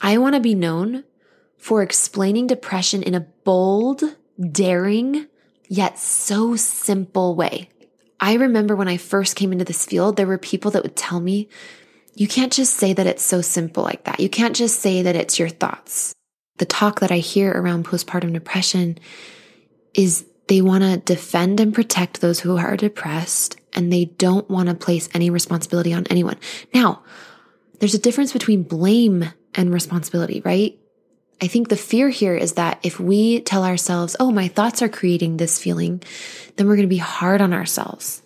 I 0.00 0.16
want 0.18 0.36
to 0.36 0.40
be 0.40 0.54
known 0.54 1.02
for 1.58 1.82
explaining 1.82 2.46
depression 2.46 3.02
in 3.02 3.16
a 3.16 3.26
bold, 3.42 4.04
daring, 4.52 5.26
yet 5.66 5.98
so 5.98 6.54
simple 6.54 7.34
way. 7.34 7.68
I 8.20 8.34
remember 8.34 8.76
when 8.76 8.86
I 8.86 8.96
first 8.96 9.34
came 9.34 9.50
into 9.50 9.64
this 9.64 9.84
field, 9.84 10.16
there 10.16 10.28
were 10.28 10.38
people 10.38 10.70
that 10.70 10.84
would 10.84 10.94
tell 10.94 11.18
me, 11.18 11.48
you 12.14 12.28
can't 12.28 12.52
just 12.52 12.74
say 12.74 12.92
that 12.92 13.08
it's 13.08 13.24
so 13.24 13.40
simple 13.40 13.82
like 13.82 14.04
that. 14.04 14.20
You 14.20 14.28
can't 14.28 14.54
just 14.54 14.78
say 14.78 15.02
that 15.02 15.16
it's 15.16 15.40
your 15.40 15.48
thoughts 15.48 16.14
the 16.62 16.66
talk 16.66 17.00
that 17.00 17.10
I 17.10 17.18
hear 17.18 17.50
around 17.50 17.86
postpartum 17.86 18.32
depression 18.32 18.96
is 19.94 20.24
they 20.46 20.62
want 20.62 20.84
to 20.84 20.96
defend 20.96 21.58
and 21.58 21.74
protect 21.74 22.20
those 22.20 22.38
who 22.38 22.56
are 22.56 22.76
depressed 22.76 23.56
and 23.72 23.92
they 23.92 24.04
don't 24.04 24.48
want 24.48 24.68
to 24.68 24.76
place 24.76 25.08
any 25.12 25.28
responsibility 25.28 25.92
on 25.92 26.06
anyone. 26.06 26.36
Now, 26.72 27.02
there's 27.80 27.96
a 27.96 27.98
difference 27.98 28.32
between 28.32 28.62
blame 28.62 29.24
and 29.56 29.74
responsibility, 29.74 30.40
right? 30.44 30.78
I 31.40 31.48
think 31.48 31.68
the 31.68 31.76
fear 31.76 32.10
here 32.10 32.36
is 32.36 32.52
that 32.52 32.78
if 32.84 33.00
we 33.00 33.40
tell 33.40 33.64
ourselves, 33.64 34.14
oh, 34.20 34.30
my 34.30 34.46
thoughts 34.46 34.82
are 34.82 34.88
creating 34.88 35.38
this 35.38 35.60
feeling, 35.60 36.00
then 36.54 36.68
we're 36.68 36.76
going 36.76 36.88
to 36.88 36.94
be 36.94 36.98
hard 36.98 37.40
on 37.40 37.52
ourselves. 37.52 38.22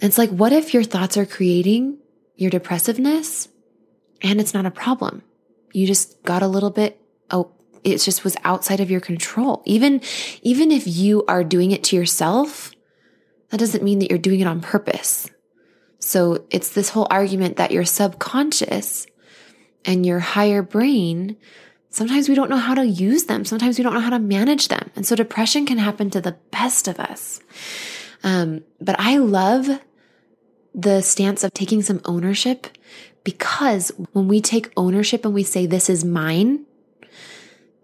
And 0.00 0.08
it's 0.08 0.16
like, 0.16 0.30
what 0.30 0.54
if 0.54 0.72
your 0.72 0.84
thoughts 0.84 1.18
are 1.18 1.26
creating 1.26 1.98
your 2.34 2.48
depressiveness 2.48 3.48
and 4.22 4.40
it's 4.40 4.54
not 4.54 4.64
a 4.64 4.70
problem? 4.70 5.20
You 5.74 5.86
just 5.86 6.22
got 6.22 6.40
a 6.42 6.48
little 6.48 6.70
bit 6.70 6.98
oh, 7.30 7.52
it 7.84 7.98
just 7.98 8.24
was 8.24 8.36
outside 8.44 8.80
of 8.80 8.90
your 8.90 9.00
control. 9.00 9.62
Even, 9.64 10.00
even 10.42 10.70
if 10.70 10.86
you 10.86 11.24
are 11.26 11.44
doing 11.44 11.70
it 11.70 11.84
to 11.84 11.96
yourself, 11.96 12.72
that 13.50 13.60
doesn't 13.60 13.84
mean 13.84 14.00
that 14.00 14.10
you're 14.10 14.18
doing 14.18 14.40
it 14.40 14.46
on 14.46 14.60
purpose. 14.60 15.30
So 16.00 16.44
it's 16.50 16.70
this 16.70 16.90
whole 16.90 17.06
argument 17.10 17.56
that 17.56 17.70
your 17.70 17.84
subconscious 17.84 19.06
and 19.84 20.04
your 20.04 20.18
higher 20.18 20.62
brain, 20.62 21.36
sometimes 21.90 22.28
we 22.28 22.34
don't 22.34 22.50
know 22.50 22.56
how 22.56 22.74
to 22.74 22.86
use 22.86 23.24
them. 23.24 23.44
Sometimes 23.44 23.78
we 23.78 23.84
don't 23.84 23.94
know 23.94 24.00
how 24.00 24.10
to 24.10 24.18
manage 24.18 24.68
them. 24.68 24.90
And 24.96 25.06
so 25.06 25.14
depression 25.14 25.64
can 25.64 25.78
happen 25.78 26.10
to 26.10 26.20
the 26.20 26.36
best 26.50 26.88
of 26.88 26.98
us. 27.00 27.40
Um, 28.22 28.64
but 28.80 28.96
I 28.98 29.18
love 29.18 29.80
the 30.74 31.00
stance 31.00 31.42
of 31.42 31.54
taking 31.54 31.82
some 31.82 32.00
ownership 32.04 32.66
because 33.24 33.90
when 34.12 34.28
we 34.28 34.40
take 34.40 34.72
ownership 34.76 35.24
and 35.24 35.32
we 35.32 35.42
say, 35.42 35.66
this 35.66 35.88
is 35.88 36.04
mine, 36.04 36.65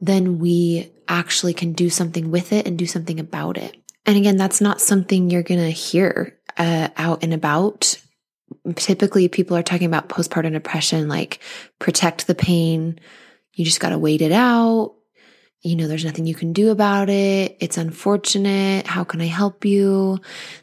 then 0.01 0.39
we 0.39 0.93
actually 1.09 1.55
can 1.55 1.73
do 1.73 1.91
something 1.91 2.31
with 2.31 2.53
it 2.53 2.67
and 2.67 2.79
do 2.79 2.87
something 2.87 3.21
about 3.21 3.59
it. 3.59 3.77
And 4.05 4.17
again, 4.17 4.37
that's 4.37 4.61
not 4.61 4.81
something 4.81 5.31
you're 5.31 5.43
going 5.43 5.61
to 5.61 5.71
hear 5.71 6.39
uh, 6.59 6.89
out 6.97 7.23
and 7.23 7.33
about. 7.33 7.99
Typically, 8.75 9.29
people 9.29 9.57
are 9.57 9.63
talking 9.63 9.87
about 9.87 10.09
postpartum 10.09 10.53
depression, 10.53 11.09
like 11.09 11.39
protect 11.79 12.27
the 12.27 12.35
pain. 12.35 12.99
You 13.53 13.65
just 13.65 13.81
got 13.81 13.91
to 13.91 13.99
wait 13.99 14.23
it 14.23 14.33
out 14.33 14.95
you 15.63 15.77
know, 15.77 15.87
there's 15.87 16.05
nothing 16.05 16.27
you 16.27 16.35
can 16.35 16.53
do 16.53 16.71
about 16.71 17.09
it. 17.09 17.57
It's 17.61 17.79
unfortunate. 17.79 18.85
How 18.85 19.05
can 19.05 19.21
I 19.21 19.27
help 19.27 19.65
you? 19.65 20.19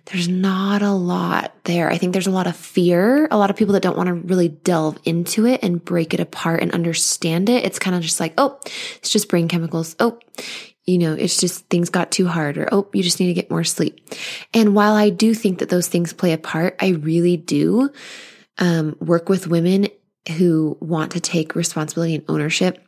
There's 0.06 0.28
not 0.28 0.82
a 0.82 0.92
lot 0.92 1.56
there. 1.64 1.90
I 1.90 1.98
think 1.98 2.12
there's 2.12 2.28
a 2.28 2.32
lot 2.32 2.48
of 2.48 2.56
fear. 2.58 3.26
A 3.32 3.38
lot 3.38 3.50
of 3.50 3.56
people 3.56 3.74
that 3.74 3.82
don't 3.82 3.96
want 3.96 4.08
to 4.08 4.14
really 4.14 4.50
delve 4.50 5.00
into 5.06 5.46
it 5.46 5.64
and 5.64 5.84
break 5.84 6.14
it 6.14 6.20
apart 6.20 6.62
and 6.62 6.74
understand 6.74 7.48
it. 7.48 7.64
It's 7.64 7.80
kind 7.80 7.96
of 7.96 8.02
just 8.02 8.20
like, 8.20 8.34
oh, 8.38 8.60
it's 8.98 9.10
just 9.10 9.30
brain 9.30 9.48
chemicals. 9.48 9.96
Oh, 10.02 10.20
you 10.86 10.98
know, 10.98 11.14
it's 11.14 11.40
just 11.40 11.70
things 11.70 11.90
got 11.90 12.12
too 12.12 12.28
hard 12.28 12.58
or, 12.58 12.68
oh, 12.70 12.90
you 12.94 13.02
just 13.02 13.22
need 13.22 13.28
to 13.28 13.34
get 13.34 13.50
more 13.50 13.64
sleep. 13.64 14.02
And 14.54 14.76
while 14.76 14.96
I 14.96 15.12
do 15.12 15.34
think 15.34 15.60
that 15.60 15.70
those 15.70 15.88
things 15.88 16.12
play 16.12 16.34
a 16.34 16.38
part, 16.38 16.76
I 16.82 16.90
really 16.90 17.38
do 17.38 17.90
um, 18.58 18.98
work 19.00 19.30
with 19.30 19.48
women 19.48 19.88
who 20.38 20.78
want 20.82 21.14
to 21.14 21.22
take 21.22 21.56
responsibility 21.56 22.16
and 22.16 22.26
ownership 22.28 22.86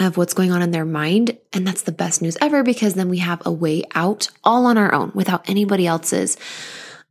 of 0.00 0.16
what's 0.16 0.34
going 0.34 0.52
on 0.52 0.62
in 0.62 0.70
their 0.70 0.84
mind. 0.84 1.36
And 1.52 1.66
that's 1.66 1.82
the 1.82 1.92
best 1.92 2.22
news 2.22 2.36
ever 2.40 2.62
because 2.62 2.94
then 2.94 3.08
we 3.08 3.18
have 3.18 3.42
a 3.44 3.52
way 3.52 3.84
out 3.94 4.28
all 4.44 4.66
on 4.66 4.78
our 4.78 4.94
own 4.94 5.12
without 5.14 5.48
anybody 5.48 5.86
else's 5.86 6.36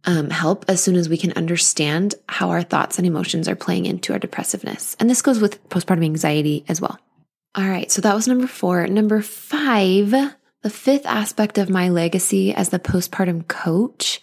um, 0.06 0.30
help 0.30 0.66
as 0.70 0.82
soon 0.82 0.96
as 0.96 1.10
we 1.10 1.18
can 1.18 1.34
understand 1.34 2.16
how 2.30 2.50
our 2.50 2.64
thoughts 2.64 2.98
and 2.98 3.06
emotions 3.06 3.48
are 3.48 3.56
playing 3.56 3.86
into 3.86 4.14
our 4.14 4.20
depressiveness. 4.20 4.96
And 5.00 5.10
this 5.10 5.22
goes 5.22 5.40
with 5.40 5.68
postpartum 5.70 6.06
anxiety 6.06 6.64
as 6.68 6.80
well. 6.80 6.98
All 7.56 7.68
right. 7.68 7.92
So 7.92 8.02
that 8.02 8.16
was 8.16 8.28
number 8.28 8.48
four. 8.48 8.88
Number 8.88 9.22
five, 9.22 10.12
the 10.12 10.70
fifth 10.70 11.06
aspect 11.06 11.58
of 11.58 11.70
my 11.70 11.90
legacy 11.90 12.54
as 12.54 12.70
the 12.70 12.80
postpartum 12.80 13.48
coach 13.48 14.22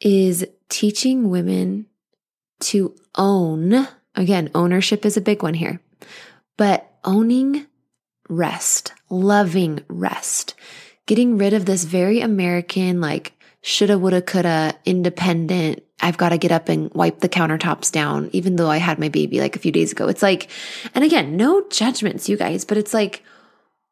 is 0.00 0.46
teaching 0.68 1.28
women 1.28 1.86
to 2.60 2.94
own. 3.16 3.88
Again, 4.14 4.50
ownership 4.54 5.04
is 5.04 5.16
a 5.16 5.22
big 5.22 5.42
one 5.42 5.54
here, 5.54 5.80
but 6.56 6.86
owning 7.04 7.66
rest, 8.30 8.92
loving 9.10 9.80
rest, 9.88 10.54
getting 11.06 11.36
rid 11.36 11.52
of 11.52 11.66
this 11.66 11.84
very 11.84 12.20
American, 12.20 13.00
like, 13.00 13.32
shoulda, 13.60 13.98
woulda, 13.98 14.22
coulda, 14.22 14.74
independent. 14.86 15.82
I've 16.00 16.16
got 16.16 16.30
to 16.30 16.38
get 16.38 16.52
up 16.52 16.70
and 16.70 16.90
wipe 16.94 17.20
the 17.20 17.28
countertops 17.28 17.92
down, 17.92 18.30
even 18.32 18.56
though 18.56 18.70
I 18.70 18.78
had 18.78 18.98
my 18.98 19.10
baby 19.10 19.40
like 19.40 19.56
a 19.56 19.58
few 19.58 19.72
days 19.72 19.92
ago. 19.92 20.08
It's 20.08 20.22
like, 20.22 20.48
and 20.94 21.04
again, 21.04 21.36
no 21.36 21.66
judgments, 21.68 22.28
you 22.28 22.38
guys, 22.38 22.64
but 22.64 22.78
it's 22.78 22.94
like 22.94 23.22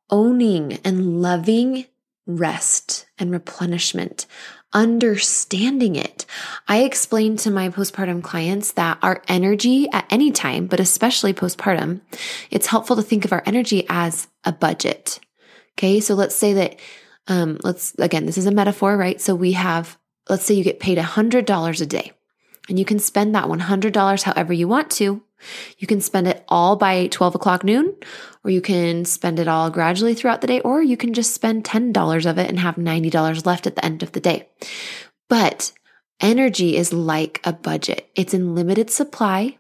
owning 0.09 0.79
and 0.85 1.21
loving 1.21 1.85
rest 2.27 3.07
and 3.19 3.31
replenishment 3.31 4.27
understanding 4.73 5.97
it. 5.97 6.27
I 6.67 6.83
explain 6.83 7.37
to 7.39 7.51
my 7.51 7.69
postpartum 7.69 8.23
clients 8.23 8.73
that 8.73 8.99
our 9.03 9.23
energy 9.29 9.89
at 9.91 10.07
any 10.11 10.31
time, 10.31 10.67
but 10.67 10.81
especially 10.81 11.33
postpartum, 11.33 12.01
it's 12.51 12.67
helpful 12.67 12.97
to 12.97 13.03
think 13.03 13.25
of 13.25 13.33
our 13.33 13.43
energy 13.47 13.87
as 13.89 14.29
a 14.45 14.53
budget. 14.53 15.21
Okay. 15.79 16.01
So 16.01 16.15
let's 16.15 16.35
say 16.35 16.55
that, 16.55 16.81
um, 17.29 17.59
let's, 17.63 17.95
again, 17.99 18.27
this 18.27 18.39
is 18.39 18.47
a 18.47 18.51
metaphor, 18.51 18.97
right? 18.97 19.21
So 19.21 19.35
we 19.35 19.53
have 19.53 19.99
let's 20.29 20.45
say 20.45 20.55
you 20.55 20.65
get 20.65 20.81
paid 20.81 20.99
$100 20.99 21.81
a 21.81 21.87
day 21.87 22.13
and 22.69 22.79
you 22.79 22.85
can 22.85 22.99
spend 22.99 23.35
that 23.35 23.47
$100 23.47 24.23
however 24.23 24.53
you 24.53 24.69
want 24.69 24.91
to. 24.93 25.23
You 25.79 25.87
can 25.87 26.01
spend 26.01 26.27
it 26.27 26.45
all 26.49 26.77
by 26.77 27.07
12 27.07 27.37
o'clock 27.37 27.63
noon, 27.63 27.95
or 28.49 28.51
you 28.51 28.63
can 28.63 29.05
spend 29.05 29.39
it 29.39 29.47
all 29.47 29.69
gradually 29.69 30.15
throughout 30.15 30.41
the 30.41 30.47
day, 30.47 30.63
or 30.63 30.83
you 30.83 30.97
can 30.97 31.13
just 31.13 31.35
spend 31.35 31.65
$10 31.65 32.25
of 32.25 32.39
it 32.39 32.49
and 32.49 32.59
have 32.59 32.77
$90 32.77 33.45
left 33.45 33.67
at 33.67 33.77
the 33.77 33.85
end 33.85 34.03
of 34.03 34.13
the 34.13 34.21
day. 34.21 34.49
But 35.29 35.71
energy 36.19 36.75
is 36.75 36.91
like 36.91 37.43
a 37.45 37.53
budget. 37.53 38.11
It's 38.15 38.33
in 38.33 38.55
limited 38.55 38.89
supply. 38.89 39.59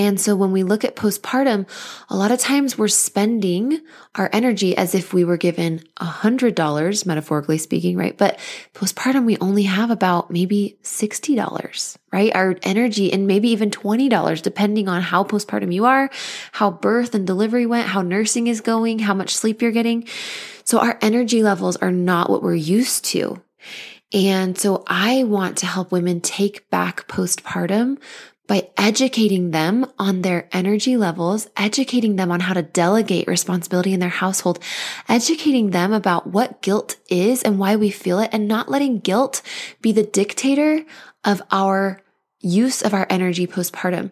And 0.00 0.18
so 0.18 0.34
when 0.34 0.50
we 0.50 0.62
look 0.62 0.82
at 0.82 0.96
postpartum, 0.96 1.68
a 2.08 2.16
lot 2.16 2.30
of 2.30 2.38
times 2.38 2.78
we're 2.78 2.88
spending 2.88 3.82
our 4.14 4.30
energy 4.32 4.74
as 4.74 4.94
if 4.94 5.12
we 5.12 5.24
were 5.24 5.36
given 5.36 5.84
a 5.98 6.06
hundred 6.06 6.54
dollars, 6.54 7.04
metaphorically 7.04 7.58
speaking, 7.58 7.98
right? 7.98 8.16
But 8.16 8.38
postpartum, 8.72 9.26
we 9.26 9.36
only 9.42 9.64
have 9.64 9.90
about 9.90 10.30
maybe 10.30 10.78
$60, 10.84 11.98
right? 12.14 12.34
Our 12.34 12.56
energy 12.62 13.12
and 13.12 13.26
maybe 13.26 13.50
even 13.50 13.70
$20, 13.70 14.40
depending 14.40 14.88
on 14.88 15.02
how 15.02 15.22
postpartum 15.22 15.70
you 15.70 15.84
are, 15.84 16.08
how 16.52 16.70
birth 16.70 17.14
and 17.14 17.26
delivery 17.26 17.66
went, 17.66 17.88
how 17.88 18.00
nursing 18.00 18.46
is 18.46 18.62
going, 18.62 19.00
how 19.00 19.12
much 19.12 19.36
sleep 19.36 19.60
you're 19.60 19.70
getting. 19.70 20.08
So 20.64 20.78
our 20.78 20.96
energy 21.02 21.42
levels 21.42 21.76
are 21.76 21.92
not 21.92 22.30
what 22.30 22.42
we're 22.42 22.54
used 22.54 23.04
to. 23.06 23.42
And 24.12 24.58
so 24.58 24.82
I 24.86 25.24
want 25.24 25.58
to 25.58 25.66
help 25.66 25.92
women 25.92 26.20
take 26.20 26.68
back 26.70 27.06
postpartum 27.06 27.98
by 28.50 28.68
educating 28.76 29.52
them 29.52 29.86
on 29.96 30.22
their 30.22 30.48
energy 30.50 30.96
levels, 30.96 31.46
educating 31.56 32.16
them 32.16 32.32
on 32.32 32.40
how 32.40 32.52
to 32.52 32.62
delegate 32.62 33.28
responsibility 33.28 33.92
in 33.92 34.00
their 34.00 34.08
household, 34.08 34.58
educating 35.08 35.70
them 35.70 35.92
about 35.92 36.26
what 36.26 36.60
guilt 36.60 36.96
is 37.08 37.44
and 37.44 37.60
why 37.60 37.76
we 37.76 37.90
feel 37.90 38.18
it, 38.18 38.28
and 38.32 38.48
not 38.48 38.68
letting 38.68 38.98
guilt 38.98 39.40
be 39.80 39.92
the 39.92 40.02
dictator 40.02 40.84
of 41.22 41.40
our 41.52 42.02
use 42.40 42.82
of 42.82 42.92
our 42.92 43.06
energy 43.08 43.46
postpartum. 43.46 44.10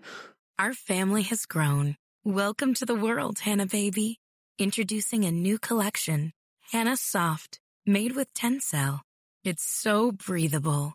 Our 0.57 0.73
family 0.73 1.23
has 1.23 1.45
grown. 1.45 1.97
Welcome 2.25 2.75
to 2.75 2.87
the 2.87 2.95
world, 2.95 3.41
Hanna 3.41 3.67
baby. 3.67 4.21
Introducing 4.57 5.25
a 5.25 5.33
new 5.33 5.59
collection, 5.59 6.33
Hanna 6.71 6.97
Soft, 6.97 7.59
made 7.85 8.15
with 8.15 8.33
Tencel. 8.35 9.01
It's 9.43 9.65
so 9.65 10.13
breathable 10.13 10.95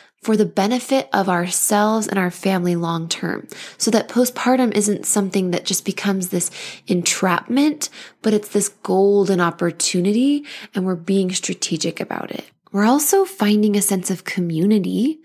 for 0.21 0.37
the 0.37 0.45
benefit 0.45 1.09
of 1.11 1.27
ourselves 1.27 2.07
and 2.07 2.19
our 2.19 2.29
family 2.29 2.75
long 2.75 3.09
term. 3.09 3.47
So 3.77 3.89
that 3.91 4.07
postpartum 4.07 4.73
isn't 4.73 5.05
something 5.05 5.51
that 5.51 5.65
just 5.65 5.83
becomes 5.83 6.29
this 6.29 6.51
entrapment, 6.87 7.89
but 8.21 8.33
it's 8.33 8.49
this 8.49 8.69
golden 8.69 9.41
opportunity 9.41 10.45
and 10.75 10.85
we're 10.85 10.95
being 10.95 11.33
strategic 11.33 11.99
about 11.99 12.31
it. 12.31 12.45
We're 12.71 12.85
also 12.85 13.25
finding 13.25 13.75
a 13.75 13.81
sense 13.81 14.11
of 14.11 14.23
community 14.23 15.19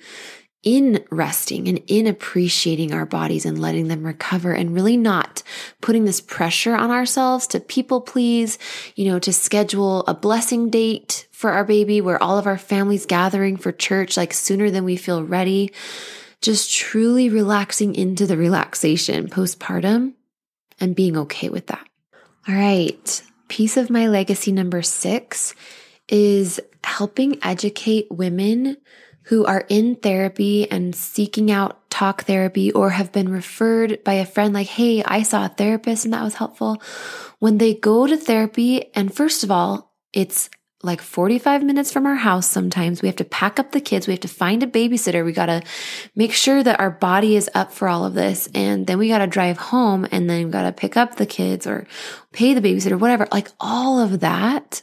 in 0.63 1.05
resting 1.11 1.69
and 1.69 1.81
in 1.87 2.09
appreciating 2.09 2.93
our 2.93 3.07
bodies 3.07 3.47
and 3.47 3.61
letting 3.61 3.87
them 3.87 4.05
recover 4.05 4.53
and 4.53 4.75
really 4.75 4.97
not 4.97 5.43
putting 5.81 6.07
this 6.07 6.21
pressure 6.21 6.75
on 6.75 6.91
ourselves 6.91 7.47
to 7.47 7.61
people 7.61 8.01
please, 8.01 8.59
you 8.97 9.05
know, 9.05 9.21
to 9.21 9.33
schedule 9.33 10.01
a 10.09 10.15
blessing 10.15 10.69
date 10.69 11.26
for 11.37 11.51
our 11.51 11.65
baby 11.65 12.01
where 12.01 12.21
all 12.23 12.39
of 12.39 12.47
our 12.47 12.57
families 12.57 13.05
gathering 13.05 13.59
for 13.59 13.71
church 13.71 14.17
like 14.17 14.33
sooner 14.33 14.71
than 14.71 14.85
we 14.85 14.97
feel 14.97 15.23
ready. 15.23 15.71
Just 16.41 16.73
truly 16.73 17.29
relaxing 17.29 17.95
into 17.95 18.25
the 18.27 18.39
relaxation 18.39 19.29
postpartum 19.29 20.15
and 20.81 20.97
being 20.97 21.15
okay 21.19 21.51
with 21.51 21.67
that. 21.67 21.87
All 22.49 22.55
right. 22.55 23.23
Piece 23.49 23.77
of 23.77 23.91
my 23.91 24.09
legacy 24.09 24.51
number 24.51 24.81
six 24.81 25.55
is 26.09 26.59
helping 26.83 27.39
educate 27.45 28.07
women 28.11 28.79
who 29.25 29.45
are 29.45 29.67
in 29.69 29.97
therapy 29.97 30.71
and 30.71 30.97
seeking 30.97 31.51
out 31.51 31.91
talk 31.91 32.25
therapy 32.25 32.73
or 32.73 32.89
have 32.89 33.13
been 33.13 33.29
referred 33.29 34.03
by 34.05 34.15
a 34.15 34.25
friend 34.25 34.55
like, 34.55 34.69
Hey, 34.69 35.05
I 35.05 35.23
saw 35.23 35.45
a 35.45 35.51
therapist 35.51 36.07
and 36.07 36.15
that 36.15 36.25
was 36.25 36.37
helpful. 36.37 36.81
When 37.41 37.59
they 37.59 37.75
go 37.75 38.07
to 38.07 38.17
therapy, 38.17 38.87
and 38.95 39.15
first 39.15 39.45
of 39.45 39.51
all, 39.51 39.93
it's 40.15 40.49
like 40.83 41.01
45 41.01 41.63
minutes 41.63 41.91
from 41.91 42.07
our 42.07 42.15
house 42.15 42.47
sometimes. 42.47 43.01
We 43.01 43.09
have 43.09 43.17
to 43.17 43.25
pack 43.25 43.59
up 43.59 43.73
the 43.73 43.81
kids. 43.81 44.07
We 44.07 44.13
have 44.13 44.21
to 44.21 44.29
find 44.29 44.63
a 44.63 44.67
babysitter. 44.67 45.25
We 45.25 45.33
got 45.33 45.47
to 45.47 45.63
make 46.15 46.33
sure 46.33 46.63
that 46.63 46.79
our 46.79 46.91
body 46.91 47.35
is 47.37 47.51
up 47.55 47.73
for 47.73 47.89
all 47.89 48.05
of 48.05 48.15
this. 48.15 48.49
And 48.55 48.87
then 48.87 48.99
we 48.99 49.09
got 49.09 49.19
to 49.19 49.27
drive 49.27 49.57
home 49.57 50.07
and 50.11 50.29
then 50.29 50.47
we 50.47 50.53
got 50.53 50.63
to 50.63 50.73
pick 50.73 50.97
up 50.97 51.17
the 51.17 51.27
kids 51.27 51.67
or 51.67 51.87
pay 52.33 52.53
the 52.53 52.61
babysitter, 52.61 52.99
whatever. 52.99 53.27
Like 53.33 53.49
all 53.59 54.01
of 54.01 54.21
that. 54.21 54.83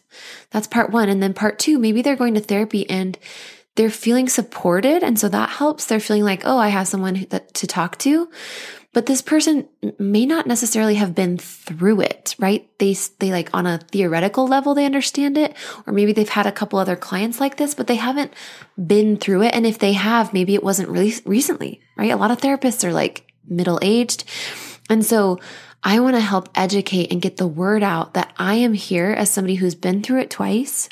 That's 0.49 0.67
part 0.67 0.91
one. 0.91 1.10
And 1.10 1.21
then 1.21 1.34
part 1.34 1.60
two, 1.60 1.77
maybe 1.77 2.01
they're 2.01 2.15
going 2.15 2.34
to 2.34 2.41
therapy 2.41 2.89
and 2.89 3.17
they're 3.75 3.89
feeling 3.89 4.29
supported. 4.29 5.03
And 5.03 5.19
so 5.19 5.29
that 5.29 5.49
helps. 5.49 5.86
They're 5.86 5.99
feeling 5.99 6.23
like, 6.23 6.41
oh, 6.45 6.58
I 6.58 6.69
have 6.69 6.88
someone 6.88 7.27
that, 7.29 7.53
to 7.56 7.67
talk 7.67 7.97
to. 7.99 8.29
But 8.93 9.08
this 9.08 9.23
person 9.23 9.67
may 9.97 10.25
not 10.25 10.45
necessarily 10.45 10.95
have 10.95 11.15
been 11.15 11.39
through 11.39 12.01
it, 12.01 12.36
right? 12.38 12.69
They, 12.77 12.95
they 13.19 13.32
like 13.32 13.49
on 13.51 13.65
a 13.65 13.79
theoretical 13.79 14.47
level, 14.47 14.75
they 14.75 14.86
understand 14.86 15.38
it. 15.38 15.56
Or 15.88 15.93
maybe 15.93 16.13
they've 16.13 16.29
had 16.29 16.45
a 16.45 16.51
couple 16.51 16.77
other 16.77 16.95
clients 16.95 17.39
like 17.39 17.58
this, 17.58 17.73
but 17.73 17.88
they 17.88 17.95
haven't 17.95 18.34
been 18.86 19.17
through 19.17 19.43
it. 19.43 19.56
And 19.56 19.65
if 19.65 19.79
they 19.79 19.93
have, 19.93 20.32
maybe 20.32 20.53
it 20.53 20.63
wasn't 20.63 20.89
really 20.89 21.13
recently, 21.25 21.82
right? 21.97 22.12
A 22.12 22.17
lot 22.17 22.32
of 22.32 22.39
therapists 22.39 22.84
are 22.84 22.93
like 22.93 23.34
middle 23.47 23.79
aged. 23.82 24.25
And 24.89 25.03
so 25.03 25.39
I 25.84 25.99
want 25.99 26.15
to 26.15 26.21
help 26.21 26.49
educate 26.56 27.12
and 27.12 27.21
get 27.21 27.38
the 27.38 27.47
word 27.47 27.84
out 27.84 28.13
that 28.13 28.32
I 28.38 28.56
am 28.56 28.73
here 28.73 29.12
as 29.12 29.29
somebody 29.29 29.56
who's 29.56 29.75
been 29.75 30.03
through 30.03 30.21
it 30.21 30.29
twice 30.29 30.88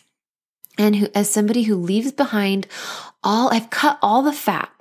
and 0.78 0.96
who, 0.96 1.08
as 1.14 1.30
somebody 1.30 1.64
who 1.64 1.76
leaves 1.76 2.12
behind 2.12 2.68
all, 3.24 3.54
I've 3.54 3.70
cut 3.70 4.00
all 4.02 4.22
the 4.22 4.34
fat. 4.34 4.72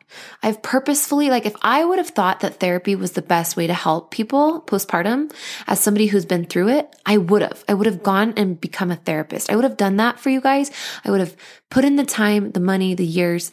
I've 0.42 0.62
purposefully, 0.62 1.30
like, 1.30 1.46
if 1.46 1.54
I 1.62 1.84
would 1.84 1.98
have 1.98 2.10
thought 2.10 2.40
that 2.40 2.60
therapy 2.60 2.94
was 2.94 3.12
the 3.12 3.22
best 3.22 3.56
way 3.56 3.66
to 3.66 3.74
help 3.74 4.10
people 4.10 4.62
postpartum, 4.62 5.32
as 5.66 5.80
somebody 5.80 6.06
who's 6.06 6.24
been 6.24 6.44
through 6.44 6.68
it, 6.68 6.94
I 7.06 7.16
would 7.16 7.42
have. 7.42 7.64
I 7.68 7.74
would 7.74 7.86
have 7.86 8.02
gone 8.02 8.34
and 8.36 8.60
become 8.60 8.90
a 8.90 8.96
therapist. 8.96 9.50
I 9.50 9.56
would 9.56 9.64
have 9.64 9.76
done 9.76 9.96
that 9.96 10.20
for 10.20 10.30
you 10.30 10.40
guys. 10.40 10.70
I 11.04 11.10
would 11.10 11.20
have 11.20 11.36
put 11.70 11.84
in 11.84 11.96
the 11.96 12.04
time, 12.04 12.52
the 12.52 12.60
money, 12.60 12.94
the 12.94 13.04
years. 13.04 13.50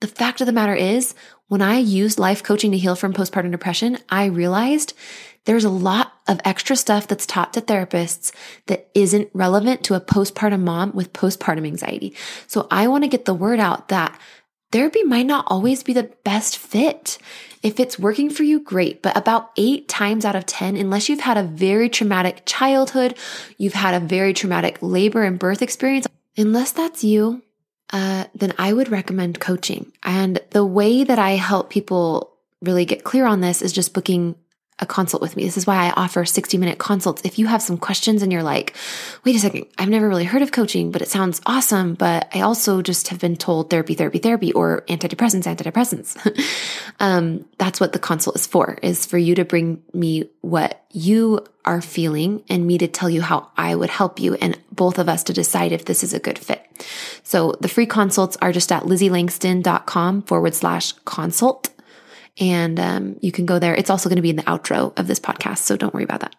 The 0.00 0.06
fact 0.06 0.40
of 0.40 0.46
the 0.46 0.52
matter 0.52 0.74
is, 0.74 1.14
when 1.48 1.62
I 1.62 1.78
used 1.78 2.18
life 2.18 2.42
coaching 2.42 2.72
to 2.72 2.78
heal 2.78 2.96
from 2.96 3.12
postpartum 3.12 3.52
depression, 3.52 3.98
I 4.08 4.26
realized 4.26 4.94
there's 5.44 5.64
a 5.64 5.70
lot 5.70 6.12
of 6.26 6.40
extra 6.44 6.74
stuff 6.74 7.06
that's 7.06 7.24
taught 7.24 7.52
to 7.52 7.60
therapists 7.60 8.32
that 8.66 8.90
isn't 8.94 9.30
relevant 9.32 9.84
to 9.84 9.94
a 9.94 10.00
postpartum 10.00 10.62
mom 10.62 10.92
with 10.92 11.12
postpartum 11.12 11.66
anxiety. 11.66 12.16
So 12.48 12.66
I 12.70 12.88
want 12.88 13.04
to 13.04 13.08
get 13.08 13.26
the 13.26 13.34
word 13.34 13.60
out 13.60 13.88
that 13.88 14.20
therapy 14.72 15.02
might 15.02 15.26
not 15.26 15.44
always 15.48 15.82
be 15.82 15.92
the 15.92 16.10
best 16.24 16.58
fit. 16.58 17.18
If 17.62 17.80
it's 17.80 17.98
working 17.98 18.30
for 18.30 18.42
you, 18.42 18.60
great. 18.60 19.02
But 19.02 19.16
about 19.16 19.50
eight 19.56 19.88
times 19.88 20.24
out 20.24 20.36
of 20.36 20.46
10, 20.46 20.76
unless 20.76 21.08
you've 21.08 21.20
had 21.20 21.36
a 21.36 21.42
very 21.42 21.88
traumatic 21.88 22.42
childhood, 22.46 23.16
you've 23.58 23.72
had 23.72 23.94
a 23.94 24.04
very 24.04 24.32
traumatic 24.32 24.78
labor 24.80 25.24
and 25.24 25.38
birth 25.38 25.62
experience, 25.62 26.06
unless 26.36 26.72
that's 26.72 27.02
you, 27.02 27.42
uh, 27.92 28.24
then 28.34 28.52
I 28.58 28.72
would 28.72 28.90
recommend 28.90 29.40
coaching. 29.40 29.92
And 30.02 30.40
the 30.50 30.64
way 30.64 31.04
that 31.04 31.18
I 31.18 31.32
help 31.32 31.70
people 31.70 32.32
really 32.60 32.84
get 32.84 33.04
clear 33.04 33.26
on 33.26 33.40
this 33.40 33.62
is 33.62 33.72
just 33.72 33.94
booking 33.94 34.36
a 34.78 34.84
consult 34.84 35.22
with 35.22 35.36
me. 35.36 35.44
This 35.44 35.56
is 35.56 35.66
why 35.66 35.86
I 35.86 35.90
offer 35.92 36.24
60 36.26 36.58
minute 36.58 36.78
consults. 36.78 37.22
If 37.24 37.38
you 37.38 37.46
have 37.46 37.62
some 37.62 37.78
questions 37.78 38.22
and 38.22 38.30
you're 38.30 38.42
like, 38.42 38.76
wait 39.24 39.34
a 39.34 39.38
second, 39.38 39.66
I've 39.78 39.88
never 39.88 40.06
really 40.06 40.24
heard 40.24 40.42
of 40.42 40.52
coaching, 40.52 40.90
but 40.90 41.00
it 41.00 41.08
sounds 41.08 41.40
awesome. 41.46 41.94
But 41.94 42.28
I 42.34 42.42
also 42.42 42.82
just 42.82 43.08
have 43.08 43.18
been 43.18 43.36
told 43.36 43.70
therapy, 43.70 43.94
therapy, 43.94 44.18
therapy, 44.18 44.52
or 44.52 44.82
antidepressants, 44.82 45.44
antidepressants. 45.44 46.16
um, 47.00 47.46
that's 47.56 47.80
what 47.80 47.94
the 47.94 47.98
consult 47.98 48.36
is 48.36 48.46
for, 48.46 48.78
is 48.82 49.06
for 49.06 49.16
you 49.16 49.34
to 49.36 49.46
bring 49.46 49.82
me 49.94 50.28
what 50.42 50.84
you 50.92 51.44
are 51.64 51.80
feeling 51.80 52.44
and 52.50 52.66
me 52.66 52.76
to 52.78 52.86
tell 52.86 53.08
you 53.08 53.22
how 53.22 53.50
I 53.56 53.74
would 53.74 53.90
help 53.90 54.20
you 54.20 54.34
and 54.34 54.58
both 54.70 54.98
of 54.98 55.08
us 55.08 55.24
to 55.24 55.32
decide 55.32 55.72
if 55.72 55.86
this 55.86 56.04
is 56.04 56.12
a 56.12 56.20
good 56.20 56.38
fit. 56.38 56.62
So 57.22 57.54
the 57.60 57.68
free 57.68 57.86
consults 57.86 58.36
are 58.42 58.52
just 58.52 58.70
at 58.70 58.82
lizzieLangston.com 58.82 60.22
forward 60.22 60.54
slash 60.54 60.92
consult 61.04 61.70
and 62.38 62.78
um, 62.78 63.16
you 63.20 63.32
can 63.32 63.46
go 63.46 63.58
there. 63.58 63.74
It's 63.74 63.90
also 63.90 64.08
going 64.08 64.16
to 64.16 64.22
be 64.22 64.30
in 64.30 64.36
the 64.36 64.42
outro 64.42 64.98
of 64.98 65.06
this 65.06 65.20
podcast, 65.20 65.58
so 65.58 65.76
don't 65.76 65.94
worry 65.94 66.04
about 66.04 66.20
that. 66.20 66.36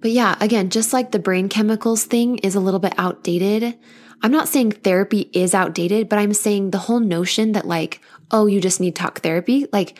But 0.00 0.12
yeah, 0.12 0.36
again, 0.40 0.70
just 0.70 0.92
like 0.92 1.10
the 1.10 1.18
brain 1.18 1.48
chemicals 1.48 2.04
thing 2.04 2.38
is 2.38 2.54
a 2.54 2.60
little 2.60 2.80
bit 2.80 2.94
outdated. 2.98 3.78
I'm 4.22 4.32
not 4.32 4.48
saying 4.48 4.72
therapy 4.72 5.30
is 5.32 5.54
outdated, 5.54 6.08
but 6.08 6.18
I'm 6.18 6.34
saying 6.34 6.70
the 6.70 6.78
whole 6.78 7.00
notion 7.00 7.52
that 7.52 7.66
like, 7.66 8.00
oh, 8.30 8.46
you 8.46 8.60
just 8.60 8.80
need 8.80 8.96
talk 8.96 9.20
therapy, 9.20 9.66
like 9.72 9.98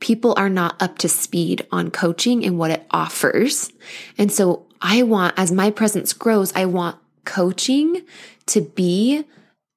people 0.00 0.34
are 0.36 0.48
not 0.48 0.80
up 0.80 0.98
to 0.98 1.08
speed 1.08 1.66
on 1.70 1.90
coaching 1.90 2.44
and 2.44 2.58
what 2.58 2.70
it 2.70 2.86
offers. 2.90 3.70
And 4.16 4.32
so 4.32 4.66
I 4.80 5.02
want, 5.02 5.34
as 5.36 5.52
my 5.52 5.70
presence 5.70 6.12
grows, 6.12 6.54
I 6.54 6.64
want 6.64 6.96
coaching 7.24 8.02
to 8.46 8.62
be 8.62 9.24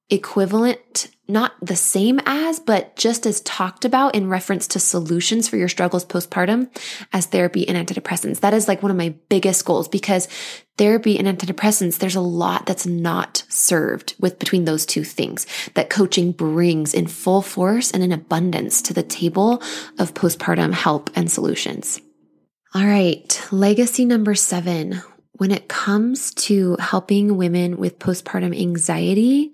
equivalent, 0.08 1.08
not 1.26 1.52
the 1.62 1.76
same 1.76 2.20
as, 2.26 2.60
but 2.60 2.96
just 2.96 3.26
as 3.26 3.40
talked 3.40 3.84
about 3.84 4.14
in 4.14 4.28
reference 4.28 4.68
to 4.68 4.78
solutions 4.78 5.48
for 5.48 5.56
your 5.56 5.68
struggles 5.68 6.04
postpartum 6.04 6.68
as 7.12 7.26
therapy 7.26 7.66
and 7.66 7.76
antidepressants. 7.76 8.40
That 8.40 8.54
is 8.54 8.68
like 8.68 8.82
one 8.82 8.90
of 8.90 8.96
my 8.96 9.14
biggest 9.28 9.64
goals 9.64 9.88
because 9.88 10.28
therapy 10.76 11.18
and 11.18 11.26
antidepressants, 11.26 11.98
there's 11.98 12.16
a 12.16 12.20
lot 12.20 12.66
that's 12.66 12.86
not 12.86 13.44
served 13.48 14.14
with 14.20 14.38
between 14.38 14.66
those 14.66 14.84
two 14.84 15.04
things 15.04 15.46
that 15.74 15.88
coaching 15.88 16.32
brings 16.32 16.92
in 16.92 17.06
full 17.06 17.40
force 17.40 17.90
and 17.90 18.02
in 18.02 18.12
abundance 18.12 18.82
to 18.82 18.92
the 18.92 19.02
table 19.02 19.62
of 19.98 20.14
postpartum 20.14 20.74
help 20.74 21.10
and 21.14 21.30
solutions. 21.30 22.00
All 22.74 22.84
right. 22.84 23.48
Legacy 23.50 24.04
number 24.04 24.34
seven. 24.34 25.00
When 25.36 25.50
it 25.50 25.68
comes 25.68 26.34
to 26.34 26.76
helping 26.78 27.36
women 27.36 27.76
with 27.76 27.98
postpartum 27.98 28.56
anxiety, 28.60 29.52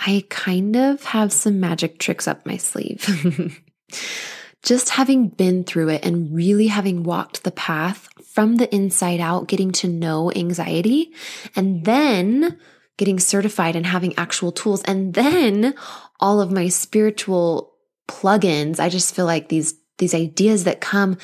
I 0.00 0.24
kind 0.30 0.76
of 0.76 1.04
have 1.04 1.32
some 1.32 1.60
magic 1.60 1.98
tricks 1.98 2.26
up 2.26 2.46
my 2.46 2.56
sleeve. 2.56 3.60
Just 4.62 4.90
having 4.90 5.28
been 5.28 5.64
through 5.64 5.90
it 5.90 6.04
and 6.04 6.34
really 6.34 6.66
having 6.66 7.02
walked 7.02 7.44
the 7.44 7.50
path 7.50 8.08
from 8.24 8.56
the 8.56 8.72
inside 8.74 9.20
out, 9.20 9.48
getting 9.48 9.72
to 9.72 9.88
know 9.88 10.30
anxiety, 10.32 11.12
and 11.56 11.84
then 11.84 12.58
getting 12.96 13.18
certified 13.18 13.76
and 13.76 13.86
having 13.86 14.16
actual 14.16 14.52
tools, 14.52 14.82
and 14.82 15.14
then 15.14 15.74
all 16.18 16.40
of 16.40 16.52
my 16.52 16.68
spiritual 16.68 17.74
plugins. 18.08 18.78
I 18.78 18.88
just 18.88 19.14
feel 19.14 19.26
like 19.26 19.48
these, 19.48 19.74
these 19.98 20.14
ideas 20.14 20.64
that 20.64 20.80
come, 20.80 21.16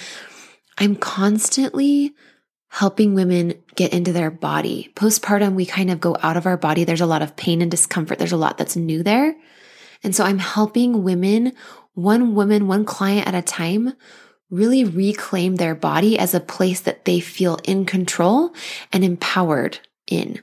I'm 0.79 0.97
constantly 0.97 2.15
helping 2.77 3.15
women 3.15 3.55
get 3.75 3.95
into 3.95 4.13
their 4.13 4.31
body. 4.31 4.93
Postpartum, 4.95 5.55
we 5.55 5.65
kind 5.65 5.91
of 5.91 5.99
go 5.99 6.15
out 6.23 6.37
of 6.37 6.45
our 6.45 6.59
body. 6.59 6.85
There's 6.85 7.01
a 7.01 7.07
lot 7.07 7.23
of 7.23 7.35
pain 7.35 7.63
and 7.63 7.71
discomfort. 7.71 8.19
There's 8.19 8.33
a 8.33 8.37
lot 8.37 8.59
that's 8.59 8.77
new 8.77 9.03
there. 9.03 9.35
And 10.03 10.15
so 10.15 10.25
I'm 10.25 10.39
helping 10.39 11.03
women, 11.03 11.55
one 11.95 12.35
woman, 12.35 12.67
one 12.67 12.85
client 12.85 13.29
at 13.29 13.35
a 13.35 13.41
time, 13.41 13.95
really 14.51 14.85
reclaim 14.85 15.57
their 15.57 15.75
body 15.75 16.19
as 16.19 16.35
a 16.35 16.41
place 16.41 16.81
that 16.81 17.07
they 17.07 17.19
feel 17.19 17.59
in 17.65 17.87
control 17.87 18.53
and 18.93 19.03
empowered 19.03 19.79
in. 20.07 20.43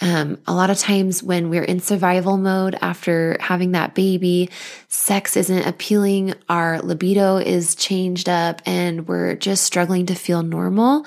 Um, 0.00 0.38
a 0.46 0.54
lot 0.54 0.70
of 0.70 0.78
times 0.78 1.22
when 1.22 1.50
we're 1.50 1.64
in 1.64 1.80
survival 1.80 2.38
mode 2.38 2.78
after 2.80 3.36
having 3.40 3.72
that 3.72 3.94
baby, 3.94 4.48
sex 4.88 5.36
isn't 5.36 5.66
appealing, 5.66 6.32
our 6.48 6.80
libido 6.80 7.36
is 7.36 7.74
changed 7.74 8.30
up, 8.30 8.62
and 8.64 9.06
we're 9.06 9.36
just 9.36 9.64
struggling 9.64 10.06
to 10.06 10.14
feel 10.14 10.42
normal. 10.42 11.04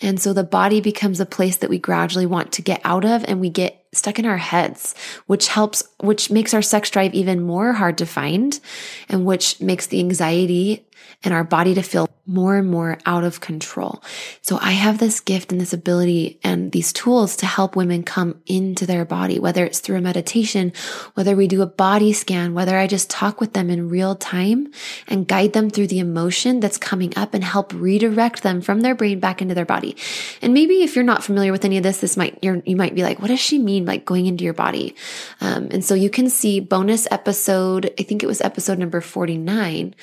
And 0.00 0.20
so 0.20 0.32
the 0.32 0.44
body 0.44 0.80
becomes 0.80 1.20
a 1.20 1.26
place 1.26 1.56
that 1.58 1.70
we 1.70 1.78
gradually 1.78 2.26
want 2.26 2.52
to 2.52 2.62
get 2.62 2.80
out 2.84 3.04
of 3.04 3.24
and 3.26 3.40
we 3.40 3.50
get 3.50 3.84
stuck 3.92 4.18
in 4.18 4.26
our 4.26 4.36
heads, 4.36 4.94
which 5.26 5.48
helps, 5.48 5.82
which 6.00 6.30
makes 6.30 6.54
our 6.54 6.62
sex 6.62 6.90
drive 6.90 7.14
even 7.14 7.42
more 7.42 7.72
hard 7.72 7.98
to 7.98 8.06
find 8.06 8.60
and 9.08 9.24
which 9.24 9.60
makes 9.60 9.86
the 9.86 9.98
anxiety 9.98 10.86
and 11.24 11.34
our 11.34 11.44
body 11.44 11.74
to 11.74 11.82
feel 11.82 12.08
more 12.28 12.56
and 12.56 12.70
more 12.70 12.98
out 13.06 13.24
of 13.24 13.40
control. 13.40 14.02
So 14.42 14.58
I 14.60 14.72
have 14.72 14.98
this 14.98 15.18
gift 15.18 15.50
and 15.50 15.60
this 15.60 15.72
ability 15.72 16.38
and 16.44 16.70
these 16.72 16.92
tools 16.92 17.36
to 17.36 17.46
help 17.46 17.74
women 17.74 18.02
come 18.02 18.40
into 18.46 18.84
their 18.84 19.06
body, 19.06 19.38
whether 19.38 19.64
it's 19.64 19.80
through 19.80 19.96
a 19.96 20.02
meditation, 20.02 20.72
whether 21.14 21.34
we 21.34 21.48
do 21.48 21.62
a 21.62 21.66
body 21.66 22.12
scan, 22.12 22.52
whether 22.52 22.76
I 22.76 22.86
just 22.86 23.08
talk 23.08 23.40
with 23.40 23.54
them 23.54 23.70
in 23.70 23.88
real 23.88 24.14
time 24.14 24.70
and 25.08 25.26
guide 25.26 25.54
them 25.54 25.70
through 25.70 25.86
the 25.86 26.00
emotion 26.00 26.60
that's 26.60 26.76
coming 26.76 27.14
up 27.16 27.32
and 27.32 27.42
help 27.42 27.72
redirect 27.72 28.42
them 28.42 28.60
from 28.60 28.80
their 28.80 28.94
brain 28.94 29.20
back 29.20 29.40
into 29.40 29.54
their 29.54 29.64
body. 29.64 29.96
And 30.42 30.52
maybe 30.52 30.82
if 30.82 30.94
you're 30.94 31.04
not 31.04 31.24
familiar 31.24 31.50
with 31.50 31.64
any 31.64 31.78
of 31.78 31.82
this, 31.82 32.00
this 32.00 32.16
might, 32.16 32.38
you 32.42 32.62
you 32.66 32.76
might 32.76 32.94
be 32.94 33.02
like, 33.02 33.20
what 33.20 33.28
does 33.28 33.40
she 33.40 33.58
mean? 33.58 33.86
Like 33.86 34.04
going 34.04 34.26
into 34.26 34.44
your 34.44 34.52
body. 34.52 34.94
Um, 35.40 35.68
and 35.70 35.84
so 35.84 35.94
you 35.94 36.10
can 36.10 36.28
see 36.28 36.60
bonus 36.60 37.08
episode, 37.10 37.92
I 37.98 38.02
think 38.02 38.22
it 38.22 38.26
was 38.26 38.42
episode 38.42 38.78
number 38.78 39.00
49 39.00 39.94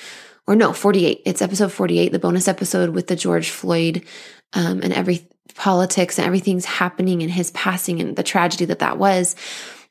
or 0.46 0.56
no, 0.56 0.72
48. 0.72 1.22
It's 1.24 1.42
episode 1.42 1.72
48, 1.72 2.12
the 2.12 2.18
bonus 2.18 2.48
episode 2.48 2.90
with 2.90 3.08
the 3.08 3.16
George 3.16 3.50
Floyd 3.50 4.04
um, 4.52 4.80
and 4.82 4.92
every 4.92 5.28
politics 5.54 6.18
and 6.18 6.26
everything's 6.26 6.64
happening 6.64 7.22
in 7.22 7.28
his 7.28 7.50
passing 7.52 8.00
and 8.00 8.16
the 8.16 8.22
tragedy 8.22 8.66
that 8.66 8.80
that 8.80 8.98
was. 8.98 9.34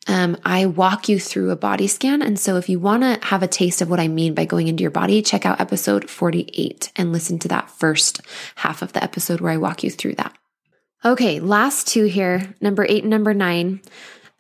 Um, 0.08 0.38
I 0.46 0.68
walk 0.68 1.10
you 1.10 1.20
through 1.20 1.50
a 1.50 1.56
body 1.56 1.88
scan. 1.88 2.22
And 2.22 2.40
so 2.40 2.58
if 2.58 2.70
you 2.70 2.80
want 2.80 3.02
to 3.02 3.28
have 3.28 3.42
a 3.42 3.48
taste 3.48 3.82
of 3.82 3.90
what 3.90 4.00
I 4.00 4.08
mean 4.08 4.36
by 4.36 4.46
going 4.46 4.68
into 4.68 4.84
your 4.84 4.92
body, 4.92 5.22
check 5.24 5.46
out 5.46 5.60
episode 5.60 6.10
48 6.10 6.92
and 6.96 7.12
listen 7.12 7.40
to 7.40 7.48
that 7.48 7.72
first 7.72 8.22
half 8.56 8.82
of 8.82 8.94
the 8.94 9.04
episode 9.04 9.42
where 9.42 9.52
I 9.52 9.58
walk 9.58 9.84
you 9.84 9.90
through 9.90 10.16
that. 10.16 10.38
Okay, 11.04 11.40
last 11.40 11.88
two 11.88 12.06
here, 12.06 12.56
number 12.62 12.86
eight 12.88 13.04
and 13.04 13.10
number 13.10 13.34
nine, 13.34 13.82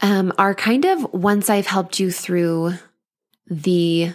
um, 0.01 0.34
are 0.38 0.54
kind 0.54 0.86
of 0.86 1.13
once 1.13 1.49
I've 1.49 1.67
helped 1.67 1.99
you 1.99 2.12
through 2.12 2.73
the 3.47 4.13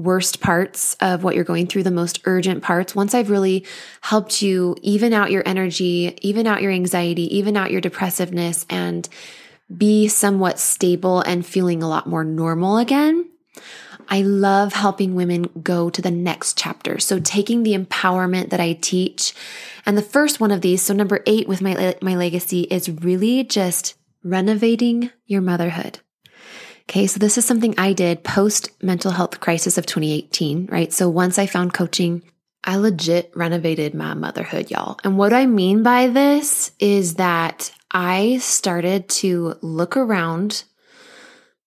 worst 0.00 0.40
parts 0.40 0.96
of 1.00 1.22
what 1.22 1.34
you're 1.34 1.44
going 1.44 1.66
through, 1.66 1.82
the 1.82 1.90
most 1.90 2.20
urgent 2.24 2.62
parts, 2.62 2.94
once 2.94 3.14
I've 3.14 3.30
really 3.30 3.66
helped 4.00 4.40
you 4.40 4.76
even 4.82 5.12
out 5.12 5.30
your 5.30 5.42
energy, 5.46 6.18
even 6.22 6.46
out 6.46 6.62
your 6.62 6.72
anxiety, 6.72 7.36
even 7.36 7.56
out 7.56 7.70
your 7.70 7.80
depressiveness, 7.80 8.64
and 8.70 9.08
be 9.74 10.08
somewhat 10.08 10.58
stable 10.58 11.20
and 11.20 11.46
feeling 11.46 11.82
a 11.82 11.88
lot 11.88 12.06
more 12.06 12.24
normal 12.24 12.78
again. 12.78 13.28
I 14.08 14.22
love 14.22 14.72
helping 14.72 15.14
women 15.14 15.48
go 15.62 15.90
to 15.90 16.02
the 16.02 16.10
next 16.10 16.58
chapter. 16.58 16.98
So 16.98 17.20
taking 17.20 17.62
the 17.62 17.78
empowerment 17.78 18.50
that 18.50 18.58
I 18.58 18.72
teach. 18.72 19.34
And 19.86 19.96
the 19.96 20.02
first 20.02 20.40
one 20.40 20.50
of 20.50 20.62
these, 20.62 20.82
so 20.82 20.92
number 20.94 21.20
eight 21.26 21.46
with 21.46 21.62
my, 21.62 21.94
my 22.02 22.16
legacy 22.16 22.62
is 22.62 22.90
really 22.90 23.44
just 23.44 23.94
renovating 24.24 25.10
your 25.26 25.40
motherhood. 25.40 26.00
Okay, 26.90 27.06
so 27.06 27.20
this 27.20 27.38
is 27.38 27.44
something 27.44 27.72
I 27.78 27.92
did 27.92 28.24
post 28.24 28.70
mental 28.82 29.12
health 29.12 29.38
crisis 29.38 29.78
of 29.78 29.86
2018, 29.86 30.66
right? 30.72 30.92
So 30.92 31.08
once 31.08 31.38
I 31.38 31.46
found 31.46 31.72
coaching, 31.72 32.24
I 32.64 32.78
legit 32.78 33.30
renovated 33.36 33.94
my 33.94 34.14
motherhood, 34.14 34.72
y'all. 34.72 34.98
And 35.04 35.16
what 35.16 35.32
I 35.32 35.46
mean 35.46 35.84
by 35.84 36.08
this 36.08 36.72
is 36.80 37.14
that 37.14 37.72
I 37.92 38.38
started 38.38 39.08
to 39.20 39.54
look 39.62 39.96
around 39.96 40.64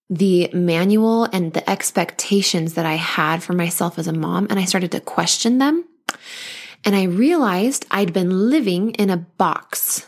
the 0.09 0.49
manual 0.51 1.23
and 1.31 1.53
the 1.53 1.69
expectations 1.69 2.73
that 2.73 2.85
I 2.85 2.95
had 2.95 3.41
for 3.41 3.53
myself 3.53 3.97
as 3.97 4.09
a 4.09 4.13
mom, 4.13 4.47
and 4.49 4.59
I 4.59 4.65
started 4.65 4.91
to 4.91 4.99
question 4.99 5.57
them. 5.57 5.85
And 6.83 6.97
I 6.97 7.03
realized 7.03 7.85
I'd 7.91 8.11
been 8.11 8.49
living 8.49 8.91
in 8.95 9.09
a 9.09 9.15
box, 9.15 10.05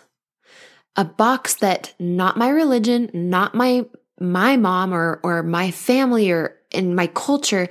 a 0.98 1.06
box 1.06 1.54
that 1.54 1.94
not 2.00 2.36
my 2.36 2.50
religion, 2.50 3.10
not 3.14 3.56
my 3.56 3.86
my 4.20 4.58
mom 4.58 4.94
or, 4.94 5.20
or 5.24 5.44
my 5.44 5.72
family 5.72 6.32
or 6.32 6.56
in 6.72 6.96
my 6.96 7.08
culture, 7.08 7.68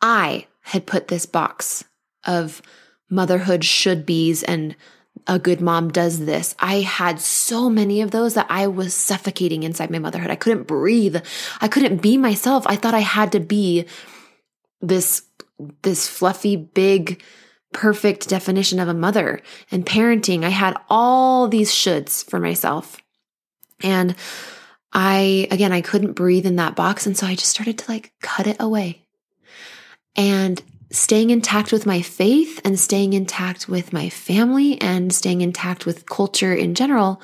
I 0.00 0.46
had 0.62 0.86
put 0.86 1.08
this 1.08 1.26
box 1.26 1.84
of 2.24 2.60
motherhood 3.08 3.64
should 3.64 4.04
be's 4.04 4.42
and 4.42 4.74
a 5.26 5.38
good 5.38 5.60
mom 5.60 5.90
does 5.90 6.24
this. 6.24 6.54
I 6.58 6.80
had 6.80 7.20
so 7.20 7.68
many 7.68 8.00
of 8.00 8.10
those 8.10 8.34
that 8.34 8.46
I 8.48 8.66
was 8.66 8.94
suffocating 8.94 9.62
inside 9.62 9.90
my 9.90 9.98
motherhood. 9.98 10.30
I 10.30 10.36
couldn't 10.36 10.66
breathe. 10.66 11.16
I 11.60 11.68
couldn't 11.68 12.02
be 12.02 12.16
myself. 12.16 12.66
I 12.66 12.76
thought 12.76 12.94
I 12.94 13.00
had 13.00 13.32
to 13.32 13.40
be 13.40 13.86
this, 14.80 15.22
this 15.82 16.06
fluffy, 16.08 16.56
big, 16.56 17.22
perfect 17.72 18.28
definition 18.28 18.78
of 18.78 18.88
a 18.88 18.94
mother 18.94 19.40
and 19.70 19.84
parenting. 19.84 20.44
I 20.44 20.50
had 20.50 20.76
all 20.88 21.48
these 21.48 21.72
shoulds 21.72 22.28
for 22.28 22.38
myself. 22.38 22.98
And 23.82 24.14
I, 24.92 25.48
again, 25.50 25.72
I 25.72 25.80
couldn't 25.80 26.12
breathe 26.12 26.46
in 26.46 26.56
that 26.56 26.76
box. 26.76 27.06
And 27.06 27.16
so 27.16 27.26
I 27.26 27.34
just 27.34 27.50
started 27.50 27.78
to 27.78 27.90
like 27.90 28.12
cut 28.22 28.46
it 28.46 28.56
away 28.60 29.06
and 30.14 30.62
staying 30.90 31.30
intact 31.30 31.72
with 31.72 31.86
my 31.86 32.00
faith 32.00 32.60
and 32.64 32.78
staying 32.78 33.12
intact 33.12 33.68
with 33.68 33.92
my 33.92 34.08
family 34.08 34.80
and 34.80 35.12
staying 35.12 35.40
intact 35.40 35.84
with 35.86 36.08
culture 36.08 36.54
in 36.54 36.74
general. 36.74 37.20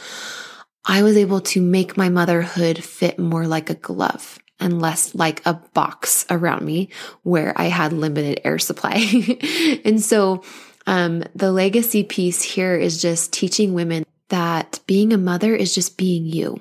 I 0.85 1.03
was 1.03 1.16
able 1.16 1.40
to 1.40 1.61
make 1.61 1.96
my 1.96 2.09
motherhood 2.09 2.83
fit 2.83 3.18
more 3.18 3.46
like 3.46 3.70
a 3.70 3.75
glove 3.75 4.38
and 4.59 4.81
less 4.81 5.14
like 5.14 5.44
a 5.46 5.55
box 5.55 6.27
around 6.31 6.64
me 6.64 6.88
where 7.22 7.53
I 7.57 7.64
had 7.64 7.92
limited 7.92 8.40
air 8.44 8.59
supply. 8.59 8.94
and 9.85 10.01
so, 10.01 10.43
um, 10.86 11.22
the 11.34 11.53
legacy 11.53 12.03
piece 12.03 12.43
here 12.43 12.74
is 12.74 13.01
just 13.01 13.32
teaching 13.32 13.72
women 13.72 14.05
that 14.30 14.80
being 14.86 15.12
a 15.12 15.18
mother 15.18 15.55
is 15.55 15.74
just 15.74 15.97
being 15.97 16.26
you. 16.26 16.61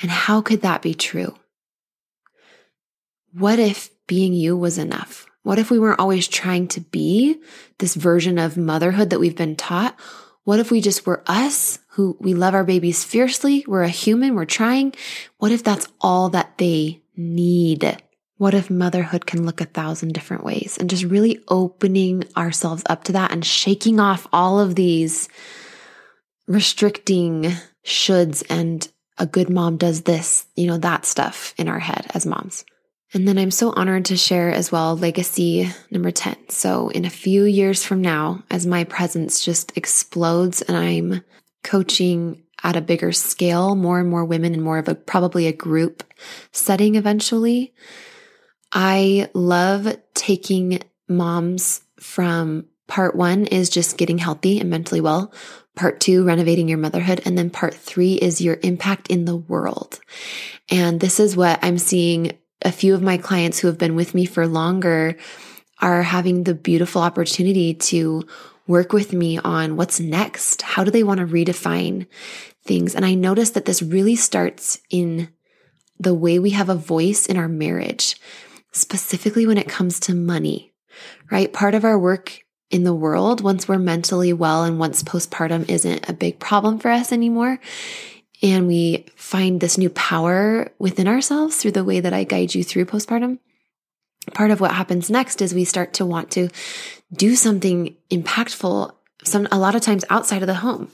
And 0.00 0.10
how 0.10 0.40
could 0.40 0.62
that 0.62 0.82
be 0.82 0.94
true? 0.94 1.34
What 3.32 3.58
if 3.58 3.90
being 4.06 4.34
you 4.34 4.56
was 4.56 4.78
enough? 4.78 5.26
What 5.42 5.58
if 5.58 5.70
we 5.70 5.78
weren't 5.78 6.00
always 6.00 6.26
trying 6.26 6.68
to 6.68 6.80
be 6.80 7.40
this 7.78 7.94
version 7.94 8.38
of 8.38 8.56
motherhood 8.56 9.10
that 9.10 9.20
we've 9.20 9.36
been 9.36 9.56
taught? 9.56 9.98
What 10.44 10.58
if 10.60 10.70
we 10.70 10.80
just 10.80 11.06
were 11.06 11.22
us 11.26 11.78
who 11.90 12.16
we 12.20 12.34
love 12.34 12.54
our 12.54 12.64
babies 12.64 13.04
fiercely? 13.04 13.64
We're 13.66 13.82
a 13.82 13.88
human, 13.88 14.34
we're 14.34 14.44
trying. 14.44 14.94
What 15.38 15.52
if 15.52 15.62
that's 15.62 15.88
all 16.00 16.28
that 16.30 16.58
they 16.58 17.02
need? 17.16 18.02
What 18.38 18.54
if 18.54 18.70
motherhood 18.70 19.26
can 19.26 19.46
look 19.46 19.60
a 19.60 19.64
thousand 19.64 20.12
different 20.12 20.44
ways? 20.44 20.76
And 20.78 20.90
just 20.90 21.04
really 21.04 21.40
opening 21.48 22.24
ourselves 22.36 22.82
up 22.88 23.04
to 23.04 23.12
that 23.12 23.32
and 23.32 23.44
shaking 23.44 23.98
off 23.98 24.26
all 24.32 24.60
of 24.60 24.74
these 24.74 25.28
restricting 26.46 27.52
shoulds 27.84 28.44
and 28.50 28.88
a 29.18 29.26
good 29.26 29.48
mom 29.48 29.76
does 29.76 30.02
this, 30.02 30.46
you 30.56 30.66
know, 30.66 30.78
that 30.78 31.06
stuff 31.06 31.54
in 31.56 31.68
our 31.68 31.78
head 31.78 32.06
as 32.14 32.26
moms. 32.26 32.64
And 33.14 33.26
then 33.26 33.38
I'm 33.38 33.50
so 33.50 33.72
honored 33.74 34.06
to 34.06 34.16
share 34.16 34.50
as 34.50 34.72
well 34.72 34.96
legacy 34.96 35.70
number 35.90 36.10
10. 36.10 36.50
So, 36.50 36.88
in 36.88 37.04
a 37.04 37.10
few 37.10 37.44
years 37.44 37.84
from 37.84 38.02
now, 38.02 38.42
as 38.50 38.66
my 38.66 38.84
presence 38.84 39.44
just 39.44 39.76
explodes 39.76 40.60
and 40.62 40.76
I'm 40.76 41.22
coaching 41.62 42.42
at 42.62 42.76
a 42.76 42.80
bigger 42.80 43.12
scale, 43.12 43.76
more 43.76 44.00
and 44.00 44.10
more 44.10 44.24
women 44.24 44.54
and 44.54 44.62
more 44.62 44.78
of 44.78 44.88
a 44.88 44.94
probably 44.94 45.46
a 45.46 45.52
group 45.52 46.02
setting 46.52 46.96
eventually, 46.96 47.72
I 48.72 49.30
love 49.34 49.96
taking 50.14 50.82
moms 51.08 51.82
from 52.00 52.66
part 52.88 53.14
one 53.14 53.46
is 53.46 53.70
just 53.70 53.96
getting 53.96 54.18
healthy 54.18 54.58
and 54.58 54.70
mentally 54.70 55.00
well. 55.00 55.32
Part 55.76 56.00
two, 56.00 56.24
renovating 56.24 56.68
your 56.68 56.78
motherhood. 56.78 57.20
And 57.24 57.38
then 57.38 57.50
part 57.50 57.74
three 57.74 58.14
is 58.14 58.40
your 58.40 58.58
impact 58.62 59.08
in 59.08 59.26
the 59.26 59.36
world. 59.36 60.00
And 60.70 60.98
this 60.98 61.20
is 61.20 61.36
what 61.36 61.60
I'm 61.62 61.78
seeing 61.78 62.32
a 62.62 62.72
few 62.72 62.94
of 62.94 63.02
my 63.02 63.18
clients 63.18 63.58
who 63.58 63.68
have 63.68 63.78
been 63.78 63.94
with 63.94 64.14
me 64.14 64.24
for 64.24 64.46
longer 64.46 65.16
are 65.80 66.02
having 66.02 66.44
the 66.44 66.54
beautiful 66.54 67.02
opportunity 67.02 67.74
to 67.74 68.24
work 68.66 68.92
with 68.92 69.12
me 69.12 69.38
on 69.38 69.76
what's 69.76 70.00
next. 70.00 70.62
How 70.62 70.82
do 70.82 70.90
they 70.90 71.04
want 71.04 71.20
to 71.20 71.26
redefine 71.26 72.06
things? 72.64 72.94
And 72.94 73.04
I 73.04 73.14
noticed 73.14 73.54
that 73.54 73.66
this 73.66 73.82
really 73.82 74.16
starts 74.16 74.80
in 74.90 75.28
the 75.98 76.14
way 76.14 76.38
we 76.38 76.50
have 76.50 76.68
a 76.68 76.74
voice 76.74 77.26
in 77.26 77.36
our 77.36 77.48
marriage, 77.48 78.16
specifically 78.72 79.46
when 79.46 79.58
it 79.58 79.68
comes 79.68 80.00
to 80.00 80.14
money, 80.14 80.72
right? 81.30 81.52
Part 81.52 81.74
of 81.74 81.84
our 81.84 81.98
work 81.98 82.40
in 82.70 82.84
the 82.84 82.94
world, 82.94 83.40
once 83.40 83.68
we're 83.68 83.78
mentally 83.78 84.32
well 84.32 84.64
and 84.64 84.78
once 84.78 85.02
postpartum 85.02 85.68
isn't 85.68 86.08
a 86.08 86.12
big 86.12 86.38
problem 86.38 86.78
for 86.78 86.90
us 86.90 87.12
anymore, 87.12 87.60
and 88.42 88.66
we 88.66 89.06
find 89.14 89.60
this 89.60 89.78
new 89.78 89.90
power 89.90 90.72
within 90.78 91.08
ourselves 91.08 91.56
through 91.56 91.72
the 91.72 91.84
way 91.84 92.00
that 92.00 92.12
I 92.12 92.24
guide 92.24 92.54
you 92.54 92.64
through 92.64 92.86
postpartum. 92.86 93.38
Part 94.34 94.50
of 94.50 94.60
what 94.60 94.72
happens 94.72 95.08
next 95.08 95.40
is 95.40 95.54
we 95.54 95.64
start 95.64 95.94
to 95.94 96.06
want 96.06 96.30
to 96.32 96.48
do 97.12 97.36
something 97.36 97.96
impactful, 98.10 98.92
some 99.24 99.46
a 99.52 99.58
lot 99.58 99.74
of 99.74 99.80
times 99.82 100.04
outside 100.10 100.42
of 100.42 100.48
the 100.48 100.54
home. 100.54 100.90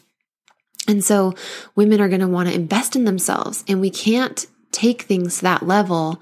And 0.86 1.02
so 1.02 1.34
women 1.74 2.00
are 2.00 2.08
going 2.08 2.20
to 2.20 2.28
want 2.28 2.48
to 2.48 2.54
invest 2.54 2.96
in 2.96 3.04
themselves 3.04 3.64
and 3.66 3.80
we 3.80 3.90
can't 3.90 4.46
take 4.72 5.02
things 5.02 5.36
to 5.36 5.42
that 5.42 5.66
level 5.66 6.20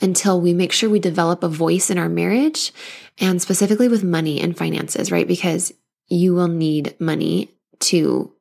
until 0.00 0.40
we 0.40 0.52
make 0.52 0.72
sure 0.72 0.90
we 0.90 0.98
develop 0.98 1.42
a 1.42 1.48
voice 1.48 1.90
in 1.90 1.98
our 1.98 2.08
marriage 2.08 2.72
and 3.18 3.40
specifically 3.40 3.88
with 3.88 4.04
money 4.04 4.40
and 4.40 4.56
finances, 4.56 5.10
right? 5.10 5.28
Because 5.28 5.72
you 6.08 6.34
will 6.34 6.48
need 6.48 6.94
money 7.00 7.50
to 7.80 8.32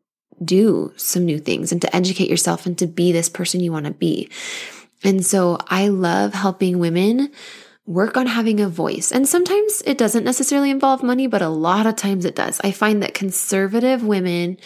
do 0.43 0.91
some 0.97 1.26
new 1.26 1.39
things 1.39 1.72
and 1.72 1.82
to 1.82 1.95
educate 1.95 2.30
yourself 2.30 2.66
and 2.66 2.78
to 2.78 2.88
be 2.88 3.12
this 3.12 3.30
person 3.30 3.62
you 3.62 3.72
want 3.72 3.86
to 3.86 3.91
be. 3.91 4.30
And 5.03 5.26
so 5.26 5.57
I 5.68 5.88
love 5.88 6.34
helping 6.34 6.80
women 6.80 7.32
work 7.86 8.16
on 8.18 8.28
having 8.28 8.59
a 8.59 8.70
voice. 8.70 9.12
And 9.12 9.28
sometimes 9.28 9.82
it 9.86 9.97
doesn't 9.97 10.24
necessarily 10.24 10.70
involve 10.70 11.03
money, 11.03 11.28
but 11.28 11.41
a 11.41 11.49
lot 11.49 11.86
of 11.86 11.95
times 11.95 12.26
it 12.26 12.36
does. 12.36 12.62
I 12.64 12.72
find 12.72 13.01
that 13.01 13.14
conservative 13.14 14.03
women, 14.03 14.57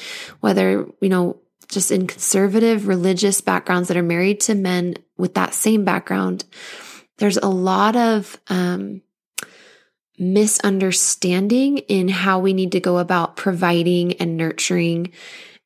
whether, 0.41 0.87
you 1.01 1.09
know, 1.09 1.37
just 1.68 1.91
in 1.91 2.08
conservative 2.08 2.88
religious 2.88 3.41
backgrounds 3.41 3.88
that 3.88 3.97
are 3.97 4.03
married 4.03 4.39
to 4.41 4.56
men 4.56 4.95
with 5.18 5.34
that 5.34 5.53
same 5.53 5.84
background, 5.84 6.45
there's 7.18 7.38
a 7.38 7.47
lot 7.47 7.95
of 7.95 8.39
um, 8.47 9.01
misunderstanding 10.18 11.80
in 11.80 12.08
how 12.08 12.39
we 12.39 12.53
need 12.53 12.72
to 12.74 12.80
go 12.80 12.97
about 12.97 13.36
providing 13.36 14.14
and 14.14 14.38
nurturing 14.38 15.12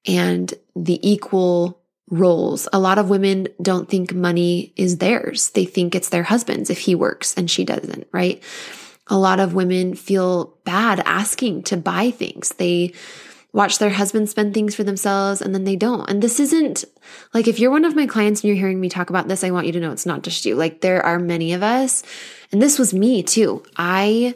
and 0.08 0.54
the 0.76 1.00
equal 1.08 1.82
roles. 2.10 2.68
A 2.74 2.80
lot 2.80 2.98
of 2.98 3.10
women 3.10 3.48
don't 3.62 3.90
think 3.90 4.14
money 4.14 4.74
is 4.76 4.98
theirs. 4.98 5.52
They 5.52 5.66
think 5.66 5.94
it's 5.94 6.10
their 6.10 6.24
husband's 6.24 6.70
if 6.70 6.80
he 6.80 6.96
works 6.96 7.36
and 7.36 7.50
she 7.50 7.64
doesn't, 7.64 8.08
right? 8.12 8.42
A 9.08 9.18
lot 9.18 9.40
of 9.40 9.54
women 9.54 9.96
feel 9.96 10.58
bad 10.66 11.02
asking 11.06 11.64
to 11.64 11.78
buy 11.78 12.12
things. 12.12 12.50
They 12.54 12.94
watch 13.52 13.80
their 13.80 13.90
husband 13.90 14.30
spend 14.30 14.54
things 14.54 14.76
for 14.76 14.84
themselves 14.84 15.42
and 15.42 15.54
then 15.54 15.64
they 15.64 15.76
don't. 15.76 16.10
And 16.10 16.22
this 16.22 16.40
isn't 16.40 16.86
like 17.34 17.48
if 17.48 17.60
you're 17.60 17.72
one 17.72 17.86
of 17.86 17.96
my 17.96 18.06
clients 18.06 18.42
and 18.42 18.48
you're 18.48 18.58
hearing 18.58 18.80
me 18.80 18.90
talk 18.90 19.10
about 19.10 19.28
this, 19.28 19.44
I 19.44 19.52
want 19.52 19.66
you 19.66 19.74
to 19.74 19.80
know 19.80 19.92
it's 19.92 20.06
not 20.06 20.24
just 20.24 20.46
you. 20.46 20.56
Like 20.56 20.82
there 20.82 21.04
are 21.04 21.20
many 21.20 21.54
of 21.54 21.64
us, 21.64 22.04
and 22.52 22.62
this 22.62 22.78
was 22.78 22.94
me 22.94 23.24
too. 23.24 23.64
I 23.76 24.36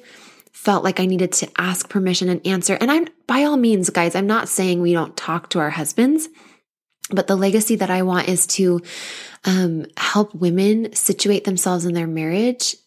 felt 0.51 0.83
like 0.83 0.99
I 0.99 1.05
needed 1.05 1.33
to 1.33 1.49
ask 1.57 1.89
permission 1.89 2.29
and 2.29 2.45
answer. 2.47 2.77
And 2.79 2.89
I'm, 2.89 3.07
by 3.27 3.43
all 3.43 3.57
means, 3.57 3.89
guys, 3.89 4.15
I'm 4.15 4.27
not 4.27 4.47
saying 4.47 4.81
we 4.81 4.93
don't 4.93 5.17
talk 5.17 5.49
to 5.49 5.59
our 5.59 5.71
husbands, 5.71 6.29
but 7.09 7.27
the 7.27 7.35
legacy 7.35 7.75
that 7.75 7.89
I 7.89 8.03
want 8.03 8.29
is 8.29 8.47
to 8.47 8.81
um, 9.43 9.85
help 9.97 10.33
women 10.33 10.93
situate 10.93 11.43
themselves 11.43 11.85
in 11.85 11.93
their 11.93 12.07
marriage 12.07 12.77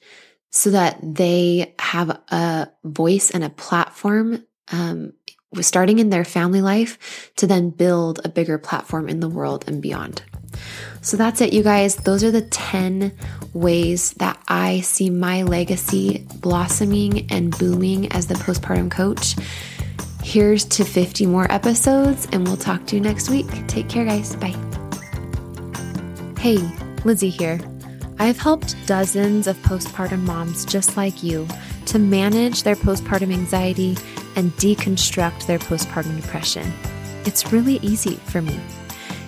so 0.51 0.70
that 0.70 0.99
they 1.03 1.74
have 1.79 2.09
a 2.09 2.70
voice 2.83 3.31
and 3.31 3.45
a 3.45 3.51
platform 3.51 4.43
um, 4.72 5.12
starting 5.61 5.99
in 5.99 6.11
their 6.11 6.24
family 6.24 6.61
life 6.61 7.32
to 7.36 7.47
then 7.47 7.70
build 7.70 8.20
a 8.24 8.28
bigger 8.28 8.59
platform 8.59 9.09
in 9.09 9.20
the 9.20 9.28
world 9.28 9.64
and 9.66 9.80
beyond. 9.80 10.22
So 11.01 11.16
that's 11.16 11.40
it, 11.40 11.53
you 11.53 11.62
guys. 11.62 11.97
Those 11.97 12.24
are 12.24 12.30
the 12.30 12.42
10 12.42 13.12
ways 13.53 14.12
that 14.14 14.40
I 14.49 14.80
see 14.80 15.11
my 15.11 15.42
legacy 15.42 16.26
blossoming 16.40 17.30
and 17.30 17.57
booming 17.59 18.11
as 18.12 18.26
the 18.26 18.34
postpartum 18.34 18.90
coach. 18.90 19.36
Here's 20.22 20.64
to 20.64 20.84
50 20.84 21.26
more 21.26 21.51
episodes, 21.53 22.26
and 22.32 22.47
we'll 22.47 22.57
talk 22.57 22.86
to 22.86 22.97
you 22.97 23.01
next 23.01 23.30
week. 23.30 23.47
Take 23.68 23.88
care, 23.88 24.05
guys. 24.05 24.34
Bye. 24.36 24.57
Hey, 26.38 26.59
Lizzie 27.05 27.30
here. 27.30 27.61
I've 28.18 28.38
helped 28.38 28.74
dozens 28.86 29.47
of 29.47 29.57
postpartum 29.59 30.20
moms 30.20 30.64
just 30.64 30.97
like 30.97 31.22
you 31.22 31.47
to 31.86 31.99
manage 31.99 32.62
their 32.64 32.74
postpartum 32.74 33.32
anxiety 33.32 33.97
and 34.37 34.53
deconstruct 34.53 35.47
their 35.47 35.59
postpartum 35.59 36.20
depression. 36.20 36.72
It's 37.24 37.53
really 37.53 37.80
easy 37.82 38.16
for 38.16 38.41
me. 38.41 38.59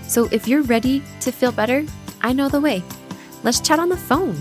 So 0.03 0.29
if 0.31 0.47
you're 0.47 0.63
ready 0.63 1.03
to 1.21 1.33
feel 1.33 1.53
better, 1.53 1.85
I 2.21 2.33
know 2.33 2.49
the 2.49 2.61
way. 2.61 2.83
Let's 3.43 3.61
chat 3.61 3.79
on 3.79 3.89
the 3.89 3.97
phone. 3.97 4.37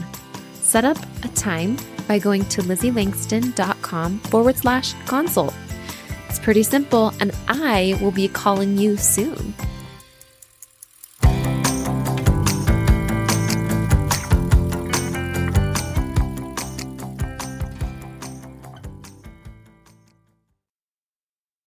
Set 0.54 0.86
up 0.86 0.98
a 1.24 1.28
time 1.30 1.78
by 2.08 2.20
going 2.20 2.46
to 2.46 2.62
lizzieLangston.com 2.62 4.20
forward 4.20 4.58
slash 4.58 4.94
consult. 5.06 5.54
It's 6.30 6.40
pretty 6.40 6.64
simple, 6.64 7.14
and 7.20 7.32
I 7.48 7.98
will 8.02 8.12
be 8.12 8.28
calling 8.28 8.78
you 8.78 8.98
soon. 8.98 9.54